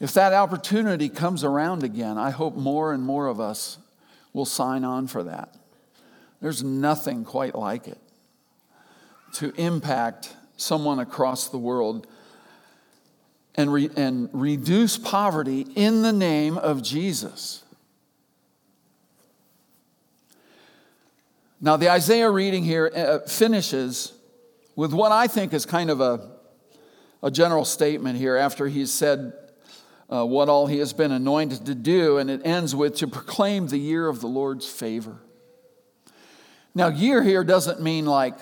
If 0.00 0.14
that 0.14 0.32
opportunity 0.32 1.08
comes 1.08 1.42
around 1.42 1.82
again, 1.82 2.18
I 2.18 2.30
hope 2.30 2.54
more 2.54 2.92
and 2.92 3.02
more 3.02 3.26
of 3.26 3.40
us 3.40 3.78
will 4.32 4.44
sign 4.44 4.84
on 4.84 5.08
for 5.08 5.24
that. 5.24 5.54
There's 6.40 6.62
nothing 6.62 7.24
quite 7.24 7.54
like 7.54 7.88
it 7.88 7.98
to 9.34 9.52
impact 9.60 10.36
someone 10.56 11.00
across 11.00 11.48
the 11.48 11.58
world 11.58 12.06
and, 13.56 13.72
re- 13.72 13.90
and 13.96 14.30
reduce 14.32 14.96
poverty 14.96 15.66
in 15.74 16.02
the 16.02 16.12
name 16.12 16.56
of 16.56 16.82
Jesus. 16.82 17.64
Now, 21.60 21.76
the 21.76 21.90
Isaiah 21.90 22.30
reading 22.30 22.62
here 22.62 22.90
uh, 22.94 23.18
finishes 23.26 24.12
with 24.76 24.92
what 24.92 25.10
I 25.10 25.26
think 25.26 25.52
is 25.52 25.66
kind 25.66 25.90
of 25.90 26.00
a, 26.00 26.30
a 27.20 27.32
general 27.32 27.64
statement 27.64 28.16
here 28.16 28.36
after 28.36 28.68
he's 28.68 28.92
said 28.92 29.32
uh, 30.10 30.24
what 30.24 30.48
all 30.48 30.66
he 30.66 30.78
has 30.78 30.92
been 30.92 31.12
anointed 31.12 31.66
to 31.66 31.74
do, 31.74 32.18
and 32.18 32.30
it 32.30 32.40
ends 32.44 32.74
with 32.74 32.96
to 32.96 33.06
proclaim 33.06 33.68
the 33.68 33.78
year 33.78 34.08
of 34.08 34.20
the 34.20 34.26
Lord's 34.26 34.68
favor. 34.68 35.18
Now, 36.74 36.88
year 36.88 37.22
here 37.22 37.44
doesn't 37.44 37.82
mean 37.82 38.06
like 38.06 38.38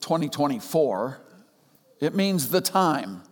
2024, 0.00 1.18
it 2.00 2.14
means 2.14 2.50
the 2.50 2.60
time. 2.60 3.22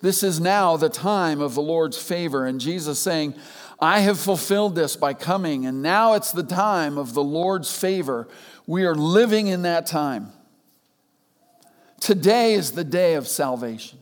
This 0.00 0.22
is 0.22 0.38
now 0.38 0.76
the 0.76 0.90
time 0.90 1.40
of 1.40 1.54
the 1.54 1.62
Lord's 1.62 2.00
favor. 2.00 2.44
And 2.44 2.60
Jesus 2.60 2.98
saying, 2.98 3.34
I 3.80 4.00
have 4.00 4.18
fulfilled 4.18 4.74
this 4.74 4.96
by 4.96 5.14
coming, 5.14 5.66
and 5.66 5.82
now 5.82 6.12
it's 6.12 6.30
the 6.30 6.42
time 6.42 6.98
of 6.98 7.14
the 7.14 7.24
Lord's 7.24 7.74
favor. 7.76 8.28
We 8.66 8.84
are 8.84 8.94
living 8.94 9.46
in 9.46 9.62
that 9.62 9.86
time. 9.86 10.32
Today 12.00 12.52
is 12.52 12.72
the 12.72 12.84
day 12.84 13.14
of 13.14 13.26
salvation. 13.26 13.98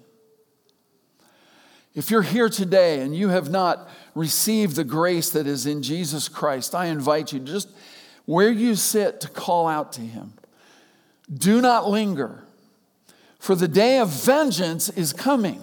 If 1.95 2.11
you're 2.11 2.23
here 2.23 2.49
today 2.49 3.01
and 3.01 3.15
you 3.15 3.29
have 3.29 3.51
not 3.51 3.89
received 4.15 4.77
the 4.77 4.85
grace 4.85 5.31
that 5.31 5.47
is 5.47 5.67
in 5.67 5.83
Jesus 5.83 6.29
Christ, 6.29 6.75
I 6.75 6.87
invite 6.87 7.33
you 7.33 7.41
just 7.41 7.69
where 8.25 8.51
you 8.51 8.75
sit 8.77 9.21
to 9.21 9.29
call 9.29 9.69
out 9.69 9.93
to 9.95 10.01
Him. 10.01 10.33
Do 11.33 11.61
not 11.61 11.89
linger, 11.89 12.45
for 13.39 13.55
the 13.55 13.69
day 13.69 13.99
of 13.99 14.09
vengeance 14.09 14.89
is 14.91 15.13
coming. 15.13 15.63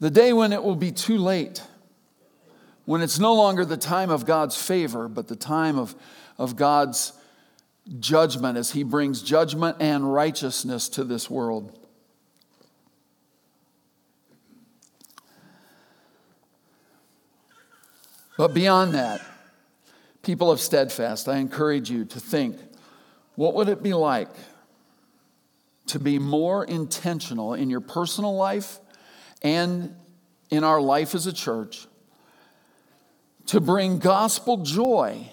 The 0.00 0.10
day 0.10 0.32
when 0.32 0.52
it 0.52 0.62
will 0.62 0.76
be 0.76 0.92
too 0.92 1.18
late, 1.18 1.62
when 2.84 3.00
it's 3.00 3.18
no 3.18 3.34
longer 3.34 3.64
the 3.64 3.76
time 3.76 4.10
of 4.10 4.26
God's 4.26 4.60
favor, 4.60 5.08
but 5.08 5.28
the 5.28 5.36
time 5.36 5.78
of, 5.78 5.94
of 6.38 6.56
God's 6.56 7.12
judgment 7.98 8.58
as 8.58 8.72
He 8.72 8.82
brings 8.82 9.22
judgment 9.22 9.76
and 9.80 10.12
righteousness 10.12 10.88
to 10.90 11.04
this 11.04 11.30
world. 11.30 11.78
But 18.36 18.54
beyond 18.54 18.94
that, 18.94 19.20
people 20.22 20.50
of 20.50 20.60
steadfast, 20.60 21.28
I 21.28 21.36
encourage 21.38 21.90
you 21.90 22.04
to 22.06 22.20
think 22.20 22.56
what 23.34 23.54
would 23.54 23.68
it 23.68 23.82
be 23.82 23.94
like 23.94 24.30
to 25.86 25.98
be 25.98 26.18
more 26.18 26.64
intentional 26.64 27.54
in 27.54 27.68
your 27.68 27.80
personal 27.80 28.34
life 28.34 28.78
and 29.42 29.94
in 30.50 30.64
our 30.64 30.80
life 30.80 31.14
as 31.14 31.26
a 31.26 31.32
church 31.32 31.86
to 33.46 33.60
bring 33.60 33.98
gospel 33.98 34.58
joy 34.58 35.28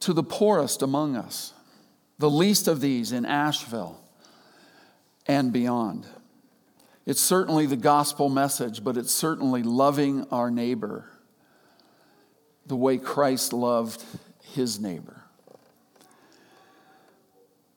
to 0.00 0.12
the 0.12 0.22
poorest 0.22 0.82
among 0.82 1.16
us, 1.16 1.52
the 2.18 2.30
least 2.30 2.68
of 2.68 2.80
these 2.80 3.12
in 3.12 3.24
Asheville 3.24 4.00
and 5.26 5.52
beyond. 5.52 6.06
It's 7.06 7.20
certainly 7.20 7.66
the 7.66 7.76
gospel 7.76 8.28
message, 8.28 8.84
but 8.84 8.96
it's 8.96 9.12
certainly 9.12 9.62
loving 9.62 10.26
our 10.30 10.50
neighbor 10.50 11.08
the 12.66 12.76
way 12.76 12.98
Christ 12.98 13.52
loved 13.52 14.02
his 14.42 14.80
neighbor. 14.80 15.22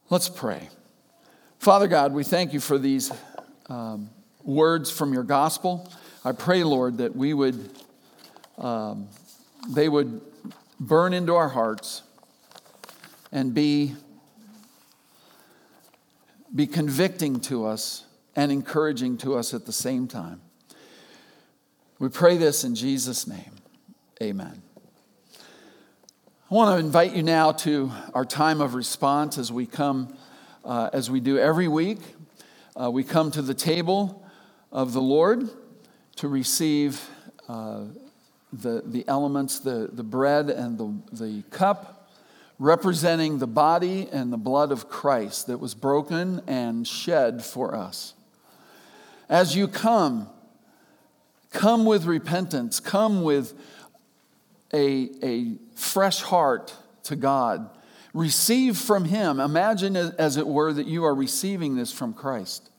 Let's 0.09 0.29
pray. 0.29 0.69
Father 1.59 1.87
God, 1.87 2.13
we 2.13 2.23
thank 2.23 2.53
you 2.53 2.59
for 2.59 2.77
these 2.77 3.11
um, 3.67 4.09
words 4.43 4.89
from 4.89 5.13
your 5.13 5.23
gospel. 5.23 5.91
I 6.25 6.31
pray, 6.31 6.63
Lord, 6.63 6.97
that 6.97 7.15
we 7.15 7.33
would, 7.33 7.69
um, 8.57 9.07
they 9.69 9.87
would 9.87 10.21
burn 10.79 11.13
into 11.13 11.35
our 11.35 11.49
hearts 11.49 12.01
and 13.31 13.53
be, 13.53 13.95
be 16.55 16.65
convicting 16.65 17.39
to 17.41 17.65
us 17.65 18.05
and 18.35 18.51
encouraging 18.51 19.17
to 19.17 19.35
us 19.35 19.53
at 19.53 19.65
the 19.65 19.73
same 19.73 20.07
time. 20.07 20.41
We 21.99 22.09
pray 22.09 22.37
this 22.37 22.63
in 22.63 22.73
Jesus' 22.73 23.27
name. 23.27 23.51
Amen. 24.23 24.61
I 26.51 26.55
want 26.55 26.79
to 26.79 26.83
invite 26.83 27.15
you 27.15 27.21
now 27.21 27.51
to 27.51 27.91
our 28.15 28.25
time 28.25 28.59
of 28.59 28.73
response 28.73 29.37
as 29.37 29.51
we 29.51 29.67
come, 29.67 30.17
uh, 30.65 30.89
as 30.91 31.11
we 31.11 31.19
do 31.19 31.37
every 31.37 31.67
week. 31.67 31.99
Uh, 32.75 32.89
we 32.89 33.03
come 33.03 33.29
to 33.29 33.43
the 33.43 33.53
table 33.53 34.25
of 34.71 34.93
the 34.93 34.99
Lord 34.99 35.47
to 36.15 36.27
receive 36.27 37.07
uh, 37.47 37.81
the, 38.51 38.81
the 38.83 39.07
elements, 39.07 39.59
the, 39.59 39.91
the 39.93 40.01
bread 40.01 40.49
and 40.49 40.75
the, 40.79 40.91
the 41.11 41.43
cup, 41.51 42.09
representing 42.57 43.37
the 43.37 43.45
body 43.45 44.07
and 44.11 44.33
the 44.33 44.37
blood 44.37 44.71
of 44.71 44.89
Christ 44.89 45.45
that 45.45 45.59
was 45.59 45.75
broken 45.75 46.41
and 46.47 46.87
shed 46.87 47.45
for 47.45 47.75
us. 47.75 48.15
As 49.29 49.55
you 49.55 49.67
come, 49.67 50.27
come 51.51 51.85
with 51.85 52.05
repentance, 52.05 52.79
come 52.79 53.21
with 53.21 53.53
a, 54.73 55.09
a 55.23 55.55
fresh 55.75 56.21
heart 56.21 56.73
to 57.03 57.15
God. 57.15 57.69
Receive 58.13 58.77
from 58.77 59.05
Him. 59.05 59.39
Imagine, 59.39 59.95
as 59.95 60.37
it 60.37 60.47
were, 60.47 60.73
that 60.73 60.87
you 60.87 61.05
are 61.05 61.13
receiving 61.13 61.75
this 61.75 61.91
from 61.91 62.13
Christ. 62.13 62.69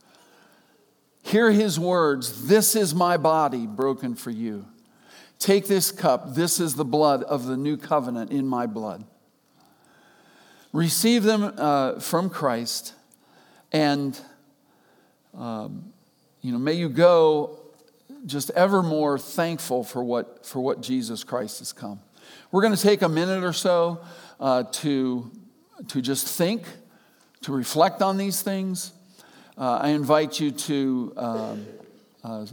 Hear 1.22 1.51
His 1.51 1.78
words 1.78 2.47
This 2.47 2.74
is 2.74 2.95
my 2.95 3.16
body 3.16 3.66
broken 3.66 4.14
for 4.14 4.30
you. 4.30 4.66
Take 5.38 5.66
this 5.66 5.91
cup. 5.91 6.34
This 6.34 6.61
is 6.61 6.74
the 6.74 6.84
blood 6.84 7.22
of 7.22 7.47
the 7.47 7.57
new 7.57 7.76
covenant 7.76 8.30
in 8.30 8.47
my 8.47 8.66
blood. 8.66 9.05
Receive 10.72 11.22
them 11.22 11.55
uh, 11.57 11.99
from 11.99 12.28
Christ, 12.30 12.95
and 13.72 14.20
um, 15.36 15.93
you 16.43 16.53
know, 16.53 16.59
may 16.59 16.74
you 16.74 16.88
go 16.88 17.60
just 18.27 18.51
ever 18.51 18.83
more 18.83 19.18
thankful 19.18 19.85
for 19.85 20.05
what, 20.05 20.45
for 20.45 20.61
what 20.61 20.81
Jesus 20.81 21.25
Christ 21.25 21.61
has 21.61 21.73
come. 21.73 22.01
We're 22.53 22.62
going 22.62 22.75
to 22.75 22.83
take 22.83 23.03
a 23.03 23.09
minute 23.09 23.45
or 23.45 23.53
so 23.53 24.01
uh, 24.39 24.64
to, 24.64 25.31
to 25.89 26.01
just 26.01 26.27
think, 26.27 26.64
to 27.43 27.53
reflect 27.53 28.03
on 28.03 28.16
these 28.16 28.43
things. 28.43 28.93
Uh, 29.57 29.79
I 29.83 29.89
invite 29.91 30.41
you 30.41 30.51
to 30.51 31.12
um, 31.16 31.66
uh, 32.23 32.47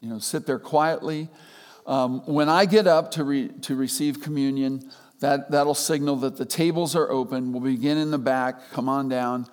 you 0.00 0.08
know, 0.08 0.18
sit 0.18 0.46
there 0.46 0.58
quietly. 0.58 1.28
Um, 1.86 2.20
when 2.26 2.48
I 2.48 2.66
get 2.66 2.86
up 2.86 3.12
to, 3.12 3.24
re- 3.24 3.48
to 3.62 3.74
receive 3.74 4.20
communion, 4.20 4.90
that, 5.20 5.50
that'll 5.50 5.74
signal 5.74 6.16
that 6.16 6.36
the 6.36 6.44
tables 6.44 6.94
are 6.94 7.10
open. 7.10 7.52
We'll 7.52 7.62
begin 7.62 7.98
in 7.98 8.10
the 8.10 8.18
back, 8.18 8.70
come 8.70 8.88
on 8.88 9.08
down, 9.08 9.46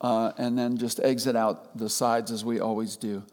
uh, 0.00 0.32
and 0.38 0.56
then 0.56 0.76
just 0.76 1.00
exit 1.00 1.34
out 1.34 1.76
the 1.76 1.88
sides 1.88 2.30
as 2.30 2.44
we 2.44 2.60
always 2.60 2.96
do. 2.96 3.24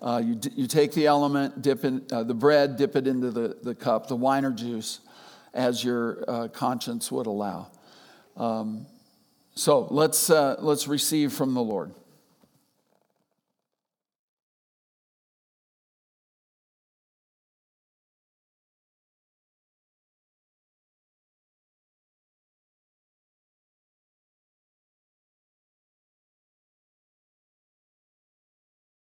Uh, 0.00 0.22
you, 0.24 0.34
d- 0.34 0.52
you 0.54 0.66
take 0.66 0.92
the 0.92 1.06
element, 1.06 1.60
dip 1.60 1.84
in 1.84 2.02
uh, 2.12 2.22
the 2.22 2.34
bread, 2.34 2.76
dip 2.76 2.94
it 2.94 3.06
into 3.06 3.30
the, 3.30 3.56
the 3.62 3.74
cup, 3.74 4.06
the 4.06 4.16
wine 4.16 4.44
or 4.44 4.52
juice, 4.52 5.00
as 5.54 5.82
your 5.82 6.24
uh, 6.28 6.48
conscience 6.48 7.10
would 7.10 7.26
allow. 7.26 7.68
Um, 8.36 8.86
so 9.54 9.88
let's, 9.90 10.30
uh, 10.30 10.56
let's 10.60 10.86
receive 10.86 11.32
from 11.32 11.54
the 11.54 11.62
Lord. 11.62 11.92